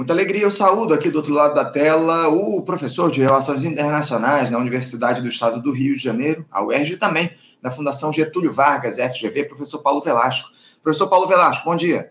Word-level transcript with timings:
Muita 0.00 0.14
alegria, 0.14 0.44
eu 0.44 0.50
saúdo 0.50 0.94
aqui 0.94 1.10
do 1.10 1.16
outro 1.16 1.34
lado 1.34 1.54
da 1.54 1.62
tela 1.62 2.26
o 2.28 2.62
professor 2.62 3.10
de 3.10 3.20
Relações 3.20 3.66
Internacionais 3.66 4.50
na 4.50 4.56
Universidade 4.56 5.20
do 5.20 5.28
Estado 5.28 5.60
do 5.60 5.70
Rio 5.72 5.94
de 5.94 6.02
Janeiro, 6.02 6.42
a 6.50 6.64
UERJ, 6.64 6.94
e 6.94 6.96
também 6.96 7.30
da 7.60 7.70
Fundação 7.70 8.10
Getúlio 8.10 8.50
Vargas, 8.50 8.96
FGV, 8.96 9.44
professor 9.44 9.82
Paulo 9.82 10.00
Velasco. 10.00 10.48
Professor 10.82 11.06
Paulo 11.06 11.26
Velasco, 11.26 11.66
bom 11.66 11.76
dia. 11.76 12.10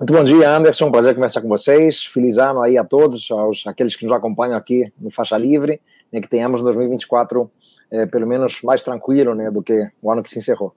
Muito 0.00 0.14
bom 0.14 0.24
dia, 0.24 0.50
Anderson. 0.50 0.90
Prazer 0.90 1.14
conversar 1.14 1.42
com 1.42 1.48
vocês. 1.48 2.06
Feliz 2.06 2.38
ano 2.38 2.62
aí 2.62 2.78
a 2.78 2.84
todos, 2.84 3.30
aos 3.30 3.66
aqueles 3.66 3.94
que 3.94 4.06
nos 4.06 4.16
acompanham 4.16 4.56
aqui 4.56 4.90
no 4.98 5.10
Faixa 5.10 5.36
Livre, 5.36 5.78
né, 6.10 6.22
que 6.22 6.28
tenhamos 6.28 6.62
um 6.62 6.64
2024 6.64 7.50
é, 7.90 8.06
pelo 8.06 8.26
menos 8.26 8.62
mais 8.62 8.82
tranquilo 8.82 9.34
né, 9.34 9.50
do 9.50 9.62
que 9.62 9.90
o 10.00 10.10
ano 10.10 10.22
que 10.22 10.30
se 10.30 10.38
encerrou. 10.38 10.74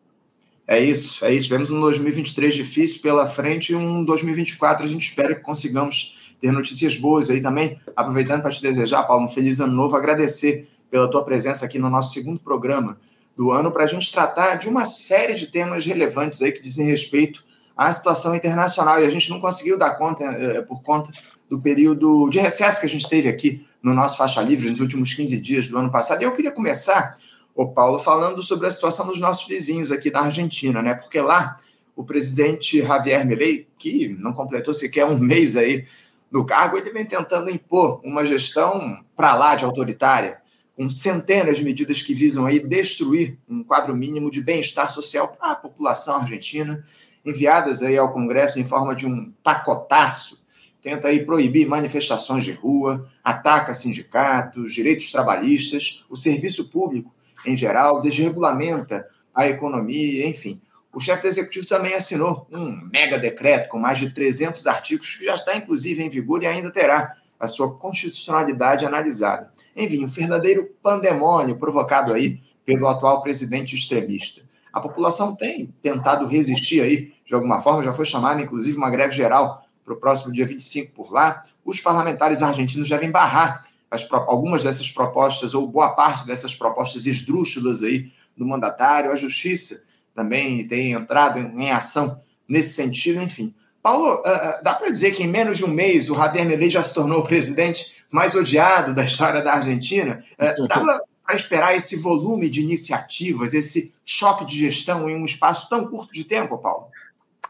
É 0.68 0.78
isso, 0.78 1.24
é 1.24 1.34
isso. 1.34 1.46
Tivemos 1.46 1.72
um 1.72 1.80
2023 1.80 2.54
difícil 2.54 3.02
pela 3.02 3.26
frente 3.26 3.72
e 3.72 3.76
um 3.76 4.04
2024 4.04 4.84
a 4.84 4.88
gente 4.90 5.02
espera 5.02 5.34
que 5.34 5.42
consigamos 5.42 6.20
ter 6.40 6.52
notícias 6.52 6.98
boas 6.98 7.30
aí 7.30 7.42
também. 7.42 7.80
Aproveitando 7.96 8.42
para 8.42 8.52
te 8.52 8.62
desejar, 8.62 9.04
Paulo, 9.04 9.26
um 9.26 9.30
feliz 9.30 9.60
ano 9.60 9.74
novo, 9.74 9.96
agradecer 9.96 10.68
pela 10.90 11.10
tua 11.10 11.24
presença 11.24 11.66
aqui 11.66 11.78
no 11.78 11.90
nosso 11.90 12.14
segundo 12.14 12.40
programa 12.40 12.98
do 13.36 13.52
ano 13.52 13.72
para 13.72 13.84
a 13.84 13.88
gente 13.88 14.12
tratar 14.12 14.56
de 14.56 14.68
uma 14.68 14.86
série 14.86 15.34
de 15.34 15.48
temas 15.48 15.86
relevantes 15.86 16.42
aí 16.42 16.52
que 16.52 16.62
dizem 16.62 16.88
respeito 16.88 17.44
à 17.76 17.92
situação 17.94 18.36
internacional 18.36 19.02
e 19.02 19.06
a 19.06 19.10
gente 19.10 19.30
não 19.30 19.40
conseguiu 19.40 19.78
dar 19.78 19.92
conta 19.92 20.24
é, 20.24 20.62
por 20.64 20.82
conta 20.82 21.12
do 21.50 21.60
período 21.60 22.30
de 22.30 22.40
recesso 22.40 22.80
que 22.80 22.86
a 22.86 22.90
gente 22.90 23.08
teve 23.08 23.30
aqui 23.30 23.66
no 23.82 23.94
nosso 23.94 24.18
faixa 24.18 24.42
livre 24.42 24.70
nos 24.70 24.80
últimos 24.80 25.14
15 25.14 25.38
dias 25.38 25.68
do 25.68 25.78
ano 25.78 25.90
passado. 25.90 26.22
E 26.22 26.26
eu 26.26 26.34
queria 26.34 26.52
começar, 26.52 27.18
o 27.56 27.68
Paulo, 27.68 27.98
falando 27.98 28.44
sobre 28.44 28.68
a 28.68 28.72
situação 28.72 29.08
dos 29.08 29.20
nossos 29.20 29.48
vizinhos 29.48 29.92
aqui 29.92 30.12
da 30.12 30.22
Argentina, 30.22 30.82
né? 30.82 30.94
Porque 30.94 31.20
lá 31.20 31.58
o 31.96 32.04
presidente 32.04 32.82
Javier 32.82 33.26
Milei, 33.26 33.68
que 33.78 34.10
não 34.20 34.32
completou 34.32 34.74
sequer 34.74 35.06
um 35.06 35.18
mês 35.18 35.58
aí 35.58 35.86
no 36.32 36.46
cargo, 36.46 36.78
ele 36.78 36.92
vem 36.92 37.06
tentando 37.06 37.50
impor 37.50 38.00
uma 38.04 38.26
gestão 38.26 39.04
para 39.16 39.36
lá 39.36 39.56
de 39.56 39.66
autoritária, 39.66 40.42
com 40.76 40.90
centenas 40.90 41.58
de 41.58 41.64
medidas 41.64 42.02
que 42.02 42.14
visam 42.14 42.46
aí 42.46 42.60
destruir 42.60 43.38
um 43.50 43.64
quadro 43.64 43.96
mínimo 43.96 44.32
de 44.32 44.42
bem-estar 44.42 44.90
social 44.90 45.28
para 45.28 45.52
a 45.52 45.56
população 45.56 46.22
argentina, 46.22 46.84
enviadas 47.26 47.84
aí 47.84 47.98
ao 47.98 48.14
Congresso 48.14 48.60
em 48.60 48.66
forma 48.66 48.96
de 48.96 49.06
um 49.06 49.32
pacotaço. 49.44 50.40
Tenta 50.82 51.10
aí 51.10 51.26
proibir 51.26 51.68
manifestações 51.68 52.46
de 52.46 52.54
rua, 52.54 53.06
ataca 53.24 53.74
sindicatos, 53.74 54.74
direitos 54.74 55.12
trabalhistas, 55.12 56.06
o 56.10 56.16
serviço 56.16 56.70
público 56.70 57.14
em 57.46 57.56
geral, 57.56 58.00
desregulamenta 58.00 59.08
a 59.34 59.48
economia, 59.48 60.28
enfim. 60.28 60.60
O 60.94 61.00
chefe 61.00 61.28
executivo 61.28 61.68
também 61.68 61.94
assinou 61.94 62.48
um 62.52 62.90
mega 62.92 63.18
decreto 63.20 63.70
com 63.70 63.78
mais 63.78 64.00
de 64.00 64.10
300 64.10 64.66
artigos 64.66 65.16
que 65.16 65.26
já 65.26 65.36
está 65.36 65.56
inclusive 65.56 66.04
em 66.04 66.10
vigor 66.10 66.42
e 66.42 66.48
ainda 66.48 66.72
terá 66.72 67.16
a 67.40 67.48
sua 67.48 67.76
constitucionalidade 67.76 68.86
analisada. 68.86 69.52
Enfim, 69.76 70.04
um 70.04 70.08
verdadeiro 70.08 70.70
pandemônio 70.82 71.58
provocado 71.58 72.12
aí 72.12 72.42
pelo 72.66 72.88
atual 72.88 73.22
presidente 73.22 73.76
extremista. 73.76 74.42
A 74.74 74.82
população 74.82 75.36
tem 75.36 75.74
tentado 75.82 76.28
resistir 76.28 76.82
aí, 76.82 77.14
de 77.26 77.34
alguma 77.34 77.62
forma, 77.62 77.84
já 77.84 77.94
foi 77.94 78.06
chamada 78.06 78.42
inclusive 78.42 78.78
uma 78.78 78.90
greve 78.90 79.16
geral 79.16 79.64
para 79.86 79.94
o 79.94 79.98
próximo 79.98 80.34
dia 80.34 80.46
25 80.46 80.94
por 80.94 81.12
lá. 81.12 81.42
Os 81.64 81.80
parlamentares 81.80 82.44
argentinos 82.44 82.90
devem 82.90 83.10
barrar 83.10 83.64
as, 83.90 84.08
algumas 84.12 84.64
dessas 84.64 84.90
propostas, 84.90 85.54
ou 85.54 85.68
boa 85.68 85.90
parte 85.92 86.26
dessas 86.26 86.54
propostas 86.54 87.06
esdrúxulas 87.08 87.84
aí 87.84 88.12
do 88.38 88.46
mandatário. 88.46 89.12
A 89.12 89.16
justiça 89.16 89.84
também 90.20 90.68
tem 90.68 90.92
entrado 90.92 91.40
em 91.40 91.72
ação 91.72 92.20
nesse 92.48 92.74
sentido, 92.74 93.22
enfim. 93.22 93.54
Paulo, 93.82 94.22
eh, 94.26 94.32
eh, 94.32 94.60
dá 94.62 94.74
para 94.74 94.90
dizer 94.90 95.12
que 95.12 95.24
em 95.24 95.28
menos 95.28 95.60
de 95.60 95.66
um 95.66 95.70
mês 95.70 96.10
o 96.10 96.16
Javier 96.16 96.46
Milei 96.46 96.70
já 96.70 96.84
se 96.84 96.94
tornou 96.94 97.20
o 97.20 97.24
presidente 97.24 98.04
mais 98.12 98.36
odiado 98.36 98.94
da 98.94 99.06
história 99.06 99.42
da 99.42 99.54
Argentina? 99.54 100.22
Eh, 100.38 100.56
dava 100.68 101.02
para 101.26 101.36
esperar 101.38 101.74
esse 101.74 102.02
volume 102.02 102.50
de 102.50 102.62
iniciativas, 102.62 103.54
esse 103.54 103.94
choque 104.04 104.44
de 104.44 104.58
gestão 104.58 105.10
em 105.10 105.16
um 105.16 105.24
espaço 105.24 105.70
tão 105.70 105.88
curto 105.88 106.12
de 106.12 106.26
tempo, 106.26 106.58
Paulo? 106.58 106.88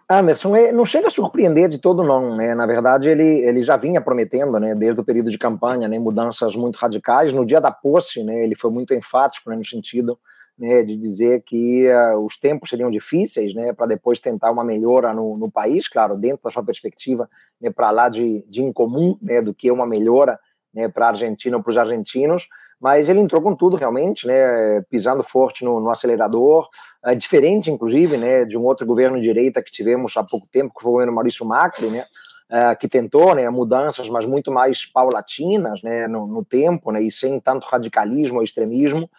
Anderson, 0.08 0.54
não 0.74 0.86
chega 0.86 1.08
a 1.08 1.12
surpreender 1.12 1.70
de 1.70 1.80
todo 1.80 2.04
não, 2.04 2.36
né? 2.36 2.54
Na 2.54 2.68
verdade, 2.68 3.10
ele, 3.10 3.24
ele 3.24 3.64
já 3.64 3.78
vinha 3.78 4.02
prometendo, 4.02 4.60
né, 4.60 4.74
desde 4.76 5.00
o 5.00 5.04
período 5.04 5.30
de 5.30 5.38
campanha, 5.38 5.88
né, 5.88 6.00
mudanças 6.00 6.56
muito 6.56 6.78
radicais. 6.78 7.32
No 7.32 7.46
dia 7.46 7.62
da 7.62 7.72
posse, 7.72 8.24
né, 8.24 8.44
ele 8.44 8.56
foi 8.56 8.72
muito 8.72 8.94
enfático 8.94 9.50
né, 9.50 9.56
no 9.56 9.66
sentido 9.66 10.18
né, 10.60 10.84
de 10.84 10.96
dizer 10.98 11.42
que 11.44 11.90
uh, 11.90 12.20
os 12.20 12.38
tempos 12.38 12.70
seriam 12.70 12.92
difíceis, 12.92 13.54
né, 13.56 13.72
para 13.74 13.88
depois 13.88 14.20
tentar 14.20 14.52
uma 14.52 14.64
melhora 14.64 15.14
no, 15.14 15.38
no, 15.38 15.50
país, 15.50 15.88
claro, 15.88 16.18
dentro 16.18 16.44
da 16.44 16.52
sua 16.52 16.64
perspectiva, 16.64 17.30
né, 17.60 17.72
para 17.72 17.90
lá 17.92 18.10
de, 18.10 18.44
de 18.48 18.62
incomum, 18.62 19.18
né, 19.22 19.42
do 19.42 19.54
que 19.54 19.72
uma 19.72 19.88
melhora 19.88 20.38
né, 20.74 20.90
para 20.90 21.08
a 21.08 21.10
Argentina 21.10 21.58
ou 21.58 21.64
para 21.64 21.72
os 21.72 21.78
argentinos, 21.78 22.48
mas 22.80 23.10
ele 23.10 23.20
entrou 23.20 23.42
com 23.42 23.56
tudo 23.56 23.76
realmente, 23.76 24.28
né, 24.28 24.82
pisando 24.90 25.24
forte 25.24 25.64
no, 25.64 25.80
no 25.80 25.90
acelerador, 25.90 26.68
uh, 27.06 27.16
diferente, 27.16 27.72
inclusive, 27.72 28.18
né, 28.18 28.44
de 28.46 28.58
um 28.58 28.64
outro 28.64 28.86
governo 28.86 29.18
de 29.18 29.24
direita 29.24 29.64
que 29.64 29.72
tivemos 29.72 30.16
há 30.18 30.24
pouco 30.24 30.48
tempo, 30.52 30.74
que 30.76 30.82
foi 30.82 30.90
o 30.90 30.94
governo 30.94 31.14
Maurício 31.14 31.46
Macri, 31.46 31.88
né, 31.88 32.06
uh, 32.52 32.78
que 32.78 32.88
tentou 32.88 33.34
né, 33.34 33.50
mudanças, 33.50 34.10
mas 34.10 34.26
muito 34.26 34.52
mais 34.52 34.86
paulatinas 34.86 35.82
né, 35.82 36.08
no, 36.08 36.28
no 36.28 36.44
tempo, 36.44 36.92
né, 36.92 37.02
e 37.02 37.12
sem 37.12 37.40
tanto 37.40 37.66
radicalismo 37.66 38.40
ou 38.40 38.44
extremismo, 38.44 39.10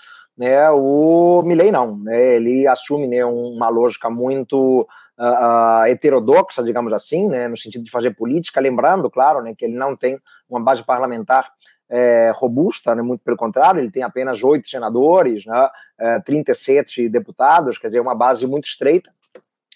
né, 0.40 0.70
o 0.70 1.42
Milley 1.42 1.70
não, 1.70 1.98
né, 1.98 2.36
ele 2.36 2.66
assume 2.66 3.06
né, 3.06 3.22
uma 3.22 3.68
lógica 3.68 4.08
muito 4.08 4.88
uh, 5.18 5.22
uh, 5.22 5.84
heterodoxa, 5.84 6.62
digamos 6.62 6.94
assim, 6.94 7.28
né, 7.28 7.46
no 7.46 7.58
sentido 7.58 7.84
de 7.84 7.90
fazer 7.90 8.12
política, 8.16 8.58
lembrando, 8.58 9.10
claro, 9.10 9.42
né, 9.42 9.54
que 9.54 9.66
ele 9.66 9.76
não 9.76 9.94
tem 9.94 10.18
uma 10.48 10.58
base 10.58 10.82
parlamentar 10.82 11.52
é, 11.90 12.32
robusta, 12.34 12.94
né, 12.94 13.02
muito 13.02 13.22
pelo 13.22 13.36
contrário, 13.36 13.82
ele 13.82 13.90
tem 13.90 14.02
apenas 14.02 14.42
oito 14.42 14.66
senadores, 14.66 15.44
né, 15.44 15.68
é, 15.98 16.20
37 16.20 17.06
deputados, 17.10 17.76
quer 17.76 17.88
dizer, 17.88 18.00
uma 18.00 18.14
base 18.14 18.46
muito 18.46 18.64
estreita, 18.64 19.12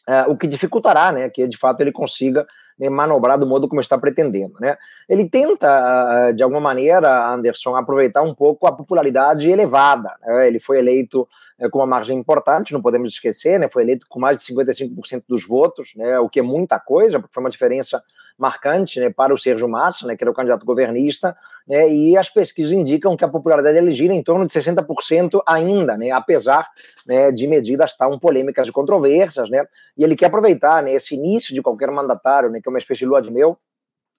é, 0.08 0.22
o 0.22 0.34
que 0.34 0.46
dificultará 0.46 1.12
né, 1.12 1.28
que 1.28 1.46
de 1.46 1.58
fato 1.58 1.82
ele 1.82 1.92
consiga 1.92 2.46
né, 2.78 2.88
manobrar 2.88 3.38
do 3.38 3.46
modo 3.46 3.68
como 3.68 3.80
está 3.80 3.96
pretendendo. 3.96 4.54
Né? 4.60 4.76
Ele 5.08 5.28
tenta, 5.28 5.68
ah, 5.68 6.32
de 6.32 6.42
alguma 6.42 6.60
maneira, 6.60 7.30
Anderson, 7.32 7.76
aproveitar 7.76 8.22
um 8.22 8.34
pouco 8.34 8.66
a 8.66 8.72
popularidade 8.72 9.48
elevada. 9.48 10.14
Né? 10.22 10.48
Ele 10.48 10.58
foi 10.58 10.78
eleito 10.78 11.28
eh, 11.58 11.68
com 11.68 11.78
uma 11.78 11.86
margem 11.86 12.18
importante, 12.18 12.72
não 12.72 12.82
podemos 12.82 13.12
esquecer, 13.12 13.58
né? 13.58 13.68
foi 13.68 13.82
eleito 13.82 14.06
com 14.08 14.18
mais 14.18 14.42
de 14.42 14.52
55% 14.52 15.24
dos 15.28 15.46
votos, 15.46 15.92
né? 15.96 16.18
o 16.18 16.28
que 16.28 16.40
é 16.40 16.42
muita 16.42 16.78
coisa, 16.78 17.18
porque 17.18 17.32
foi 17.32 17.42
uma 17.42 17.50
diferença 17.50 18.02
marcante 18.38 18.98
né, 18.98 19.10
para 19.10 19.32
o 19.32 19.38
Sérgio 19.38 19.68
Massa, 19.68 20.06
né, 20.06 20.16
que 20.16 20.24
era 20.24 20.30
o 20.30 20.34
candidato 20.34 20.66
governista, 20.66 21.36
né, 21.66 21.88
e 21.88 22.16
as 22.16 22.28
pesquisas 22.28 22.72
indicam 22.72 23.16
que 23.16 23.24
a 23.24 23.28
popularidade 23.28 23.74
dele 23.74 23.94
gira 23.94 24.12
em 24.12 24.22
torno 24.22 24.46
de 24.46 24.52
60% 24.52 25.40
ainda, 25.46 25.96
né, 25.96 26.10
apesar 26.10 26.68
né, 27.06 27.30
de 27.30 27.46
medidas 27.46 27.96
tão 27.96 28.18
polêmicas 28.18 28.66
e 28.66 28.72
controversas, 28.72 29.48
né, 29.48 29.64
e 29.96 30.02
ele 30.02 30.16
quer 30.16 30.26
aproveitar 30.26 30.82
né, 30.82 30.92
esse 30.92 31.14
início 31.14 31.54
de 31.54 31.62
qualquer 31.62 31.90
mandatário, 31.90 32.50
né, 32.50 32.60
que 32.60 32.68
é 32.68 32.70
uma 32.70 32.78
espécie 32.78 33.00
de 33.00 33.06
lua 33.06 33.22
de 33.22 33.30
mel, 33.30 33.58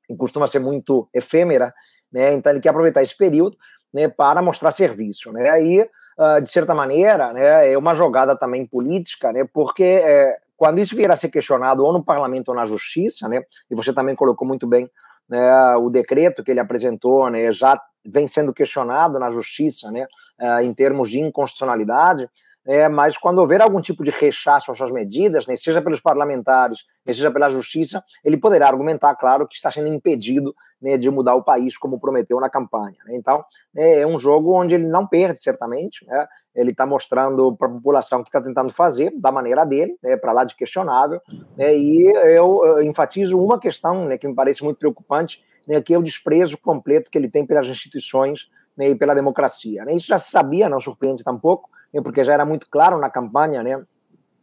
e 0.10 0.16
costuma 0.16 0.48
ser 0.48 0.60
muito 0.60 1.10
efêmera, 1.14 1.74
né, 2.12 2.34
então 2.34 2.52
ele 2.52 2.62
quer 2.62 2.70
aproveitar 2.70 3.04
esse 3.04 3.18
período 3.18 3.58
né, 3.94 4.08
para 4.08 4.42
mostrar 4.42 4.72
serviço. 4.72 5.32
Né, 5.32 5.50
aí, 5.50 5.82
uh, 5.82 6.42
de 6.42 6.50
certa 6.50 6.74
maneira, 6.74 7.34
né, 7.34 7.72
é 7.72 7.78
uma 7.78 7.94
jogada 7.96 8.36
também 8.36 8.66
política, 8.66 9.34
né, 9.34 9.46
porque 9.52 9.84
é, 9.84 10.38
quando 10.58 10.80
isso 10.80 10.96
vier 10.96 11.12
a 11.12 11.16
ser 11.16 11.30
questionado 11.30 11.84
ou 11.84 11.92
no 11.92 12.04
parlamento 12.04 12.50
ou 12.50 12.56
na 12.56 12.66
justiça, 12.66 13.28
né, 13.28 13.44
e 13.70 13.76
você 13.76 13.94
também 13.94 14.16
colocou 14.16 14.48
muito 14.48 14.66
bem 14.68 14.90
né, 15.28 15.76
o 15.76 15.90
decreto 15.90 16.44
que 16.44 16.52
ele 16.52 16.60
apresentou, 16.60 17.30
né, 17.30 17.52
já 17.52 17.80
vem 18.06 18.28
sendo 18.28 18.54
questionado 18.54 19.20
na 19.20 19.32
justiça, 19.32 19.92
né, 19.92 20.06
uh, 20.40 20.62
em 20.62 20.74
termos 20.74 21.10
de 21.10 21.20
inconstitucionalidade, 21.20 22.30
é, 22.66 22.90
mas 22.90 23.18
quando 23.18 23.40
houver 23.40 23.62
algum 23.62 23.80
tipo 23.80 24.04
de 24.04 24.12
rechaço 24.12 24.72
às 24.72 24.78
suas 24.78 24.92
medidas, 24.92 25.46
né, 25.46 25.56
seja 25.56 25.82
pelos 25.82 26.00
parlamentares, 26.00 26.80
seja 27.06 27.30
pela 27.30 27.50
justiça, 27.52 28.04
ele 28.24 28.38
poderá 28.38 28.68
argumentar, 28.68 29.16
claro, 29.16 29.48
que 29.48 29.56
está 29.56 29.70
sendo 29.70 29.88
impedido 29.88 30.56
né, 30.82 30.98
de 30.98 31.10
mudar 31.10 31.36
o 31.36 31.44
país, 31.44 31.78
como 31.78 32.00
prometeu 32.00 32.40
na 32.40 32.50
campanha. 32.50 32.98
Né? 33.06 33.16
Então, 33.16 33.44
é, 33.76 34.02
é 34.02 34.08
um 34.08 34.18
jogo 34.18 34.54
onde 34.54 34.76
ele 34.76 34.88
não 34.88 35.06
perde, 35.06 35.40
certamente. 35.42 36.06
Né? 36.06 36.28
Ele 36.56 36.72
está 36.72 36.86
mostrando 36.86 37.56
para 37.56 37.68
a 37.68 37.72
população 37.72 38.24
que 38.24 38.30
está 38.30 38.42
tentando 38.42 38.72
fazer, 38.72 39.12
da 39.16 39.32
maneira 39.32 39.66
dele, 39.66 39.98
né, 40.02 40.18
para 40.18 40.32
lá 40.32 40.44
de 40.44 40.56
questionável. 40.56 41.22
Né? 41.58 41.76
E 41.78 42.06
eu, 42.06 42.66
eu, 42.66 42.84
enfatizo 42.84 43.40
uma 43.40 43.60
questão 43.60 44.06
né, 44.06 44.18
que 44.18 44.28
me 44.28 44.36
parece 44.36 44.64
muito 44.64 44.78
preocupante, 44.78 45.44
né, 45.68 45.82
que 45.82 45.94
é 45.94 45.98
o 45.98 46.04
desprezo 46.04 46.58
completo 46.58 47.12
que 47.12 47.18
ele 47.18 47.30
tem 47.30 47.46
pelas 47.46 47.68
instituições 47.68 48.50
né, 48.78 48.90
e 48.90 48.96
pela 48.96 49.14
democracia. 49.14 49.86
Né? 49.86 49.96
Isso 49.96 50.08
já 50.08 50.20
se 50.20 50.32
sabia, 50.32 50.70
não 50.70 50.80
surpreende 50.80 51.24
tampouco, 51.24 51.70
porque 52.02 52.24
já 52.24 52.34
era 52.34 52.46
muito 52.46 52.68
claro 52.70 52.98
na 53.00 53.10
campanha, 53.10 53.64
né, 53.64 53.84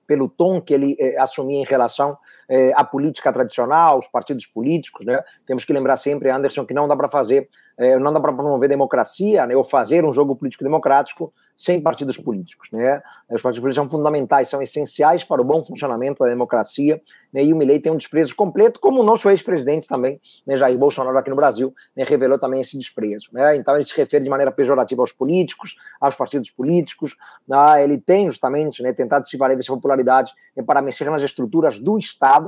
pelo 0.06 0.28
tom 0.28 0.60
que 0.60 0.74
ele 0.74 0.96
eh, 0.98 1.18
assumia 1.18 1.60
em 1.60 1.64
relação 1.64 2.16
é, 2.52 2.70
a 2.76 2.84
política 2.84 3.32
tradicional, 3.32 3.98
os 3.98 4.08
partidos 4.08 4.44
políticos, 4.44 5.06
né? 5.06 5.24
Temos 5.46 5.64
que 5.64 5.72
lembrar 5.72 5.96
sempre, 5.96 6.28
Anderson, 6.28 6.66
que 6.66 6.74
não 6.74 6.86
dá 6.86 6.94
para 6.94 7.08
fazer, 7.08 7.48
é, 7.78 7.98
não 7.98 8.12
dá 8.12 8.20
para 8.20 8.30
promover 8.30 8.68
democracia, 8.68 9.46
né? 9.46 9.56
Ou 9.56 9.64
fazer 9.64 10.04
um 10.04 10.12
jogo 10.12 10.36
político 10.36 10.62
democrático 10.62 11.32
sem 11.56 11.80
partidos 11.80 12.18
políticos, 12.18 12.68
né? 12.72 13.02
Os 13.30 13.40
partidos 13.40 13.60
políticos 13.60 13.74
são 13.76 13.88
fundamentais, 13.88 14.48
são 14.48 14.60
essenciais 14.60 15.22
para 15.22 15.40
o 15.40 15.44
bom 15.44 15.64
funcionamento 15.64 16.24
da 16.24 16.28
democracia, 16.28 17.00
né? 17.32 17.44
E 17.44 17.52
o 17.52 17.56
Milei 17.56 17.78
tem 17.78 17.92
um 17.92 17.96
desprezo 17.96 18.34
completo, 18.34 18.80
como 18.80 19.00
o 19.00 19.04
nosso 19.04 19.30
ex-presidente 19.30 19.86
também, 19.86 20.20
né? 20.46 20.56
Jair 20.56 20.76
Bolsonaro 20.76 21.16
aqui 21.16 21.30
no 21.30 21.36
Brasil, 21.36 21.72
né? 21.96 22.04
Revelou 22.06 22.38
também 22.38 22.60
esse 22.60 22.76
desprezo, 22.76 23.28
né? 23.32 23.56
Então 23.56 23.74
ele 23.76 23.84
se 23.84 23.96
refere 23.96 24.24
de 24.24 24.30
maneira 24.30 24.50
pejorativa 24.50 25.02
aos 25.02 25.12
políticos, 25.12 25.76
aos 26.00 26.14
partidos 26.14 26.50
políticos, 26.50 27.16
né? 27.48 27.82
Ele 27.82 27.96
tem 27.96 28.28
justamente, 28.28 28.82
né? 28.82 28.92
Tentado 28.92 29.26
se 29.28 29.36
valer 29.36 29.56
dessa 29.56 29.72
popularidade 29.72 30.32
né? 30.56 30.62
para 30.62 30.82
mexer 30.82 31.08
nas 31.10 31.22
estruturas 31.22 31.78
do 31.78 31.96
Estado, 31.96 32.41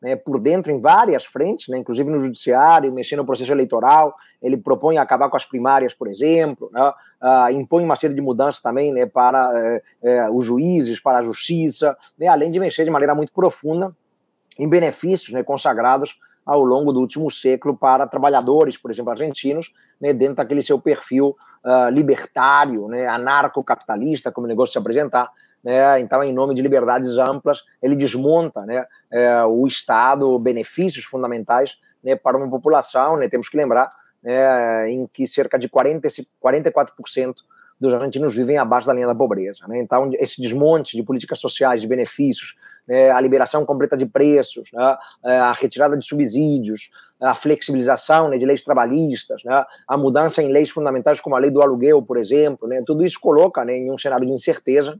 né, 0.00 0.16
por 0.16 0.40
dentro 0.40 0.72
em 0.72 0.80
várias 0.80 1.24
frentes, 1.24 1.68
né, 1.68 1.78
inclusive 1.78 2.10
no 2.10 2.20
judiciário, 2.20 2.92
mexendo 2.92 3.18
no 3.18 3.26
processo 3.26 3.52
eleitoral. 3.52 4.14
Ele 4.40 4.56
propõe 4.56 4.96
acabar 4.96 5.28
com 5.28 5.36
as 5.36 5.44
primárias, 5.44 5.92
por 5.92 6.08
exemplo, 6.08 6.70
né, 6.72 6.82
uh, 6.82 7.52
impõe 7.52 7.84
uma 7.84 7.96
série 7.96 8.14
de 8.14 8.20
mudanças 8.20 8.62
também 8.62 8.92
né, 8.92 9.04
para 9.04 9.50
uh, 9.50 10.30
uh, 10.30 10.36
os 10.36 10.44
juízes, 10.44 11.00
para 11.00 11.18
a 11.18 11.22
justiça, 11.22 11.96
né, 12.18 12.28
além 12.28 12.50
de 12.50 12.58
mexer 12.58 12.84
de 12.84 12.90
maneira 12.90 13.14
muito 13.14 13.32
profunda 13.32 13.94
em 14.58 14.68
benefícios 14.68 15.32
né, 15.32 15.42
consagrados 15.42 16.18
ao 16.46 16.64
longo 16.64 16.92
do 16.92 17.00
último 17.00 17.30
século 17.30 17.76
para 17.76 18.06
trabalhadores, 18.06 18.76
por 18.78 18.90
exemplo, 18.90 19.10
argentinos, 19.10 19.70
né, 20.00 20.12
dentro 20.12 20.36
daquele 20.36 20.62
seu 20.62 20.80
perfil 20.80 21.36
libertário, 21.92 22.88
né, 22.88 23.06
anarcocapitalista, 23.06 24.32
como 24.32 24.46
o 24.46 24.48
negócio 24.48 24.72
se 24.72 24.78
apresentar, 24.78 25.30
né? 25.62 26.00
Então, 26.00 26.22
em 26.24 26.32
nome 26.32 26.54
de 26.54 26.62
liberdades 26.62 27.18
amplas, 27.18 27.62
ele 27.82 27.94
desmonta 27.94 28.62
né, 28.62 28.86
é, 29.10 29.44
o 29.44 29.66
Estado, 29.66 30.38
benefícios 30.38 31.04
fundamentais 31.04 31.78
né, 32.02 32.16
para 32.16 32.36
uma 32.36 32.48
população. 32.48 33.16
Né? 33.16 33.28
Temos 33.28 33.48
que 33.48 33.56
lembrar 33.56 33.88
né, 34.22 34.90
em 34.90 35.06
que 35.06 35.26
cerca 35.26 35.58
de 35.58 35.68
40, 35.68 36.08
44% 36.42 37.34
dos 37.78 37.94
argentinos 37.94 38.34
vivem 38.34 38.58
abaixo 38.58 38.86
da 38.86 38.92
linha 38.92 39.06
da 39.06 39.14
pobreza. 39.14 39.66
Né? 39.66 39.80
Então, 39.80 40.10
esse 40.14 40.40
desmonte 40.40 40.96
de 40.96 41.02
políticas 41.02 41.38
sociais, 41.38 41.80
de 41.80 41.86
benefícios, 41.86 42.54
a 43.14 43.20
liberação 43.20 43.64
completa 43.64 43.96
de 43.96 44.04
preços, 44.04 44.68
é, 45.24 45.38
a 45.38 45.52
retirada 45.52 45.96
de 45.96 46.04
subsídios, 46.04 46.90
a 47.20 47.36
flexibilização 47.36 48.36
de 48.36 48.44
leis 48.44 48.64
trabalhistas, 48.64 49.42
a 49.86 49.96
mudança 49.96 50.42
em 50.42 50.50
leis 50.50 50.70
fundamentais 50.70 51.20
como 51.20 51.36
a 51.36 51.38
lei 51.38 51.52
do 51.52 51.62
aluguel, 51.62 52.02
por 52.02 52.18
exemplo, 52.18 52.68
tudo 52.84 53.04
isso 53.04 53.20
coloca 53.20 53.64
em 53.70 53.92
um 53.92 53.98
cenário 53.98 54.26
de 54.26 54.32
incerteza 54.32 54.98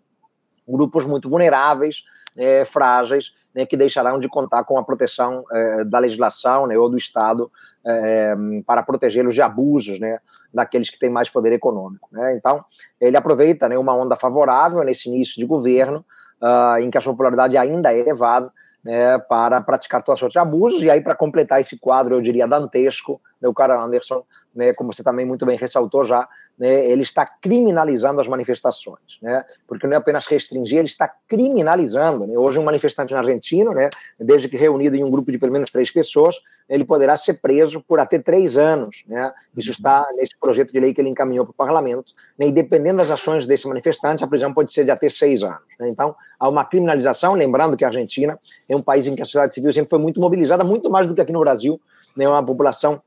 grupos 0.70 1.04
muito 1.04 1.28
vulneráveis, 1.28 2.04
é, 2.36 2.64
frágeis, 2.64 3.32
né, 3.54 3.66
que 3.66 3.76
deixarão 3.76 4.18
de 4.18 4.28
contar 4.28 4.64
com 4.64 4.78
a 4.78 4.84
proteção 4.84 5.44
é, 5.50 5.84
da 5.84 5.98
legislação 5.98 6.66
né, 6.66 6.78
ou 6.78 6.88
do 6.88 6.96
Estado 6.96 7.50
é, 7.84 8.34
para 8.66 8.82
protegê-los 8.82 9.34
de 9.34 9.42
abusos 9.42 9.98
né, 9.98 10.18
daqueles 10.52 10.90
que 10.90 10.98
têm 10.98 11.10
mais 11.10 11.28
poder 11.28 11.52
econômico. 11.52 12.08
Né? 12.12 12.36
Então, 12.36 12.64
ele 13.00 13.16
aproveita 13.16 13.68
né, 13.68 13.76
uma 13.78 13.94
onda 13.94 14.16
favorável 14.16 14.82
nesse 14.84 15.08
início 15.08 15.36
de 15.36 15.46
governo, 15.46 16.04
uh, 16.40 16.78
em 16.80 16.90
que 16.90 16.98
a 16.98 17.00
sua 17.00 17.12
popularidade 17.12 17.56
ainda 17.56 17.92
é 17.92 17.98
elevada, 17.98 18.52
né, 18.82 19.18
para 19.18 19.60
praticar 19.60 20.02
toda 20.02 20.16
sorte 20.16 20.32
de 20.32 20.38
abusos, 20.38 20.82
e 20.82 20.90
aí 20.90 21.00
para 21.00 21.14
completar 21.14 21.60
esse 21.60 21.78
quadro, 21.78 22.14
eu 22.14 22.20
diria, 22.20 22.48
dantesco, 22.48 23.20
né, 23.40 23.48
o 23.48 23.54
cara 23.54 23.80
Anderson, 23.80 24.24
né, 24.54 24.72
como 24.72 24.92
você 24.92 25.02
também 25.02 25.24
muito 25.24 25.46
bem 25.46 25.56
ressaltou 25.56 26.04
já, 26.04 26.28
né, 26.58 26.86
ele 26.86 27.02
está 27.02 27.26
criminalizando 27.26 28.20
as 28.20 28.28
manifestações, 28.28 29.18
né, 29.22 29.44
porque 29.66 29.86
não 29.86 29.94
é 29.94 29.96
apenas 29.96 30.26
restringir, 30.26 30.78
ele 30.78 30.88
está 30.88 31.08
criminalizando. 31.28 32.26
Né, 32.26 32.36
hoje 32.36 32.58
um 32.58 32.64
manifestante 32.64 33.12
na 33.12 33.20
Argentina, 33.20 33.70
né, 33.72 33.88
desde 34.18 34.48
que 34.48 34.56
reunido 34.56 34.96
em 34.96 35.04
um 35.04 35.10
grupo 35.10 35.30
de 35.32 35.38
pelo 35.38 35.52
menos 35.52 35.70
três 35.70 35.90
pessoas, 35.90 36.36
ele 36.68 36.84
poderá 36.84 37.16
ser 37.16 37.40
preso 37.40 37.80
por 37.80 37.98
até 37.98 38.18
três 38.18 38.56
anos. 38.56 39.02
Né, 39.06 39.32
isso 39.56 39.70
está 39.70 40.06
nesse 40.14 40.38
projeto 40.38 40.72
de 40.72 40.78
lei 40.78 40.94
que 40.94 41.00
ele 41.00 41.08
encaminhou 41.08 41.44
para 41.44 41.52
o 41.52 41.54
parlamento, 41.54 42.12
né, 42.38 42.46
e 42.46 42.52
dependendo 42.52 42.98
das 42.98 43.10
ações 43.10 43.46
desse 43.46 43.66
manifestante, 43.66 44.22
a 44.22 44.26
prisão 44.26 44.52
pode 44.52 44.72
ser 44.72 44.84
de 44.84 44.90
até 44.90 45.08
seis 45.08 45.42
anos. 45.42 45.62
Né, 45.78 45.88
então, 45.88 46.14
há 46.38 46.48
uma 46.48 46.64
criminalização, 46.64 47.34
lembrando 47.34 47.76
que 47.76 47.84
a 47.84 47.88
Argentina 47.88 48.38
é 48.68 48.76
um 48.76 48.82
país 48.82 49.06
em 49.06 49.14
que 49.14 49.22
a 49.22 49.24
sociedade 49.24 49.54
civil 49.54 49.72
sempre 49.72 49.90
foi 49.90 49.98
muito 49.98 50.20
mobilizada, 50.20 50.62
muito 50.62 50.90
mais 50.90 51.08
do 51.08 51.14
que 51.14 51.20
aqui 51.20 51.32
no 51.32 51.40
Brasil, 51.40 51.80
né, 52.16 52.28
uma 52.28 52.44
população 52.44 53.00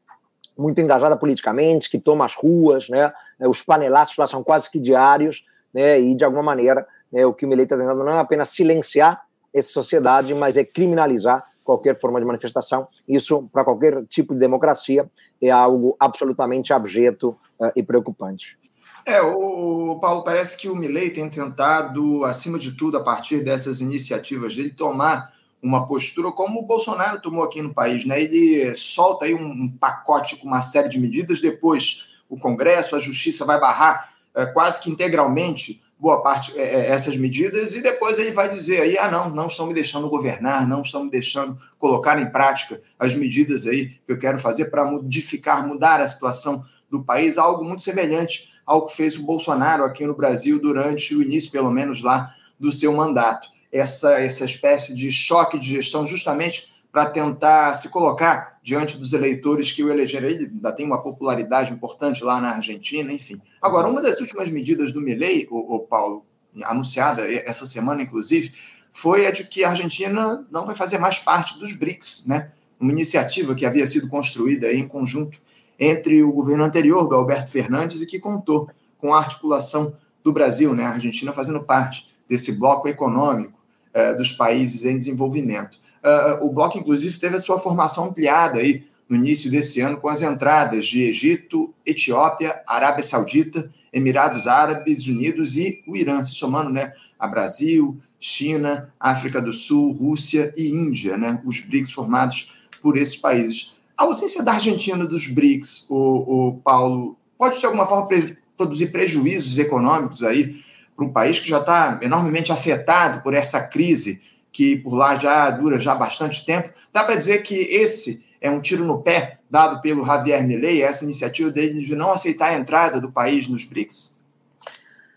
muito 0.58 0.80
engajada 0.80 1.16
politicamente, 1.18 1.90
que 1.90 2.00
toma 2.00 2.26
as 2.26 2.34
ruas, 2.36 2.90
né? 2.90 3.12
Os 3.40 3.62
panelaços 3.62 4.18
lá 4.18 4.28
são 4.28 4.44
quase 4.44 4.70
que 4.70 4.80
diários, 4.80 5.44
né? 5.74 6.00
E 6.00 6.16
de 6.16 6.24
alguma 6.24 6.44
maneira, 6.44 6.86
né, 7.12 7.26
o 7.26 7.34
que 7.34 7.46
o 7.46 7.50
Milei 7.50 7.66
está 7.66 7.78
tentando 7.78 8.04
não 8.04 8.14
é 8.14 8.20
apenas 8.20 8.50
silenciar 8.50 9.24
essa 9.54 9.70
sociedade, 9.70 10.34
mas 10.34 10.58
é 10.58 10.64
criminalizar 10.64 11.44
qualquer 11.64 12.00
forma 12.00 12.20
de 12.20 12.26
manifestação. 12.26 12.88
Isso, 13.08 13.50
para 13.54 13.64
qualquer 13.64 14.06
tipo 14.08 14.34
de 14.34 14.40
democracia, 14.40 15.10
é 15.42 15.50
algo 15.50 15.96
absolutamente 16.00 16.74
abjeto 16.74 17.38
uh, 17.60 17.72
e 17.76 17.84
preocupante. 17.84 18.58
É, 19.06 19.22
o 19.22 19.98
Paulo, 20.00 20.24
parece 20.24 20.58
que 20.58 20.70
o 20.70 20.76
Milei 20.76 21.10
tem 21.10 21.30
tentado, 21.30 22.24
acima 22.24 22.58
de 22.58 22.72
tudo, 22.72 22.98
a 22.98 23.04
partir 23.04 23.44
dessas 23.44 23.82
iniciativas 23.82 24.56
dele, 24.56 24.70
tomar 24.70 25.32
uma 25.64 25.88
postura 25.88 26.30
como 26.32 26.60
o 26.60 26.66
Bolsonaro 26.66 27.22
tomou 27.22 27.42
aqui 27.42 27.62
no 27.62 27.74
país. 27.74 28.04
Né? 28.06 28.22
Ele 28.22 28.76
solta 28.76 29.26
aí 29.26 29.34
um, 29.34 29.70
pacote 29.70 30.36
com 30.36 30.46
uma 30.46 30.62
série 30.62 30.90
de 30.90 31.00
medidas, 31.00 31.40
depois 31.40 32.18
o 32.30 32.38
Congresso, 32.38 32.96
a 32.96 33.00
Justiça 33.00 33.46
vai 33.46 33.60
barrar 33.60 34.10
é, 34.36 34.46
quase 34.48 34.82
que 34.82 34.92
integralmente 34.92 35.82
boa 35.98 36.22
parte 36.22 36.52
é, 36.60 36.88
essas 36.88 37.16
medidas 37.16 37.76
e 37.76 37.82
depois 37.82 38.20
ele 38.20 38.32
vai 38.32 38.50
dizer 38.50 38.82
aí 38.82 38.98
ah 38.98 39.10
não 39.10 39.30
não 39.30 39.48
estão 39.48 39.68
me 39.68 39.74
deixando 39.74 40.10
governar 40.10 40.68
não 40.68 40.82
estão 40.82 41.06
me 41.06 41.10
deixando 41.10 41.58
colocar 41.80 42.20
em 42.20 42.30
prática 42.30 42.82
as 43.00 43.16
medidas 43.16 43.66
aí 43.68 43.90
que 43.90 44.12
eu 44.12 44.20
quero 44.20 44.38
fazer 44.38 44.66
para 44.66 44.84
modificar 44.84 45.66
mudar 45.66 46.02
a 46.02 46.08
situação 46.08 46.66
do 46.90 47.04
país 47.04 47.38
algo 47.38 47.64
muito 47.64 47.84
semelhante 47.84 48.52
ao 48.66 48.86
que 48.86 48.94
fez 48.94 49.18
o 49.18 49.24
Bolsonaro 49.24 49.86
aqui 49.86 50.06
no 50.06 50.16
Brasil 50.16 50.60
durante 50.60 51.16
o 51.16 51.22
início 51.22 51.52
pelo 51.52 51.72
menos 51.72 52.02
lá 52.02 52.34
do 52.60 52.72
seu 52.72 52.92
mandato 52.92 53.53
essa, 53.74 54.22
essa 54.22 54.46
espécie 54.46 54.94
de 54.94 55.12
choque 55.12 55.58
de 55.58 55.68
gestão, 55.68 56.06
justamente 56.06 56.72
para 56.92 57.08
tentar 57.08 57.74
se 57.74 57.90
colocar 57.90 58.60
diante 58.62 58.98
dos 58.98 59.14
eleitores 59.14 59.72
que 59.72 59.84
o 59.84 59.90
elegeram. 59.90 60.28
Ele 60.28 60.46
ainda 60.46 60.72
tem 60.72 60.86
uma 60.86 61.02
popularidade 61.02 61.74
importante 61.74 62.24
lá 62.24 62.40
na 62.40 62.52
Argentina, 62.52 63.12
enfim. 63.12 63.42
Agora, 63.60 63.88
uma 63.88 64.00
das 64.00 64.20
últimas 64.20 64.52
medidas 64.52 64.92
do 64.92 65.02
Milley, 65.02 65.48
o, 65.50 65.76
o 65.76 65.80
Paulo, 65.80 66.24
anunciada 66.66 67.24
essa 67.34 67.66
semana, 67.66 68.04
inclusive, 68.04 68.54
foi 68.92 69.26
a 69.26 69.32
de 69.32 69.46
que 69.46 69.64
a 69.64 69.72
Argentina 69.72 70.46
não 70.52 70.68
vai 70.68 70.76
fazer 70.76 71.00
mais 71.00 71.18
parte 71.18 71.58
dos 71.58 71.74
BRICS, 71.74 72.26
né? 72.28 72.52
Uma 72.80 72.92
iniciativa 72.92 73.56
que 73.56 73.66
havia 73.66 73.88
sido 73.88 74.08
construída 74.08 74.72
em 74.72 74.88
conjunto 74.88 75.42
entre 75.80 76.22
o 76.22 76.32
governo 76.32 76.64
anterior 76.64 77.10
do 77.10 77.16
Alberto 77.16 77.50
Fernandes 77.50 78.04
e 78.04 78.06
que 78.06 78.20
contou 78.20 78.70
com 79.00 79.16
a 79.16 79.18
articulação 79.18 79.98
do 80.24 80.32
Brasil, 80.32 80.76
né? 80.76 80.86
A 80.86 80.92
Argentina 80.92 81.34
fazendo 81.34 81.64
parte 81.64 82.14
desse 82.30 82.60
bloco 82.60 82.88
econômico 82.88 83.63
uh, 83.94 84.18
dos 84.18 84.32
países 84.32 84.86
em 84.86 84.98
desenvolvimento. 84.98 85.78
Uh, 86.04 86.46
o 86.46 86.52
bloco, 86.52 86.78
inclusive, 86.78 87.18
teve 87.18 87.36
a 87.36 87.40
sua 87.40 87.60
formação 87.60 88.06
ampliada 88.06 88.60
aí 88.60 88.84
no 89.08 89.16
início 89.16 89.50
desse 89.50 89.80
ano 89.82 89.98
com 89.98 90.10
as 90.10 90.22
entradas 90.22 90.88
de 90.88 91.04
Egito, 91.04 91.74
Etiópia, 91.86 92.62
Arábia 92.68 93.04
Saudita, 93.04 93.70
Emirados 93.92 94.48
Árabes 94.48 95.08
Unidos 95.08 95.58
e 95.58 95.84
o 95.88 95.96
Irã, 95.96 96.24
se 96.24 96.36
somando 96.36 96.70
né, 96.70 96.92
a 97.20 97.28
Brasil, 97.28 97.98
China, 98.20 98.92
África 99.00 99.42
do 99.42 99.54
Sul, 99.54 99.92
Rússia 99.94 100.54
e 100.58 100.70
Índia, 100.70 101.18
né, 101.18 101.42
os 101.46 101.60
BRICS 101.62 101.92
formados 101.92 102.54
por 102.82 102.98
esses 102.98 103.16
países. 103.16 103.76
A 103.98 104.04
ausência 104.04 104.44
da 104.44 104.54
Argentina 104.54 105.06
dos 105.06 105.28
BRICS, 105.28 105.88
o, 105.90 106.48
o 106.50 106.54
Paulo, 106.64 107.18
pode 107.38 107.60
de 107.60 107.66
alguma 107.66 107.86
forma 107.86 108.08
pre 108.08 108.38
produzir 108.58 108.88
prejuízos 108.88 109.58
econômicos 109.60 110.24
aí 110.24 110.56
para 110.96 111.06
um 111.06 111.12
país 111.12 111.40
que 111.40 111.50
já 111.50 111.60
está 111.60 112.00
enormemente 112.02 112.52
afetado 112.52 113.22
por 113.22 113.34
essa 113.34 113.68
crise 113.68 114.22
que 114.52 114.78
por 114.78 114.94
lá 114.94 115.16
já 115.16 115.50
dura 115.50 115.80
já 115.80 115.96
bastante 115.96 116.46
tempo. 116.46 116.70
Dá 116.94 117.04
para 117.04 117.16
dizer 117.16 117.42
que 117.42 117.56
esse 117.56 118.26
é 118.40 118.50
um 118.50 118.62
tiro 118.62 118.86
no 118.86 119.02
pé 119.02 119.40
dado 119.50 119.82
pelo 119.82 120.06
Javier 120.06 120.46
Milei, 120.46 120.84
essa 120.84 121.04
iniciativa 121.04 121.50
dele 121.50 121.84
de 121.84 121.96
não 121.96 122.12
aceitar 122.12 122.50
a 122.52 122.56
entrada 122.56 123.00
do 123.02 123.12
país 123.12 123.48
nos 123.48 123.66
BRICS? 123.66 124.22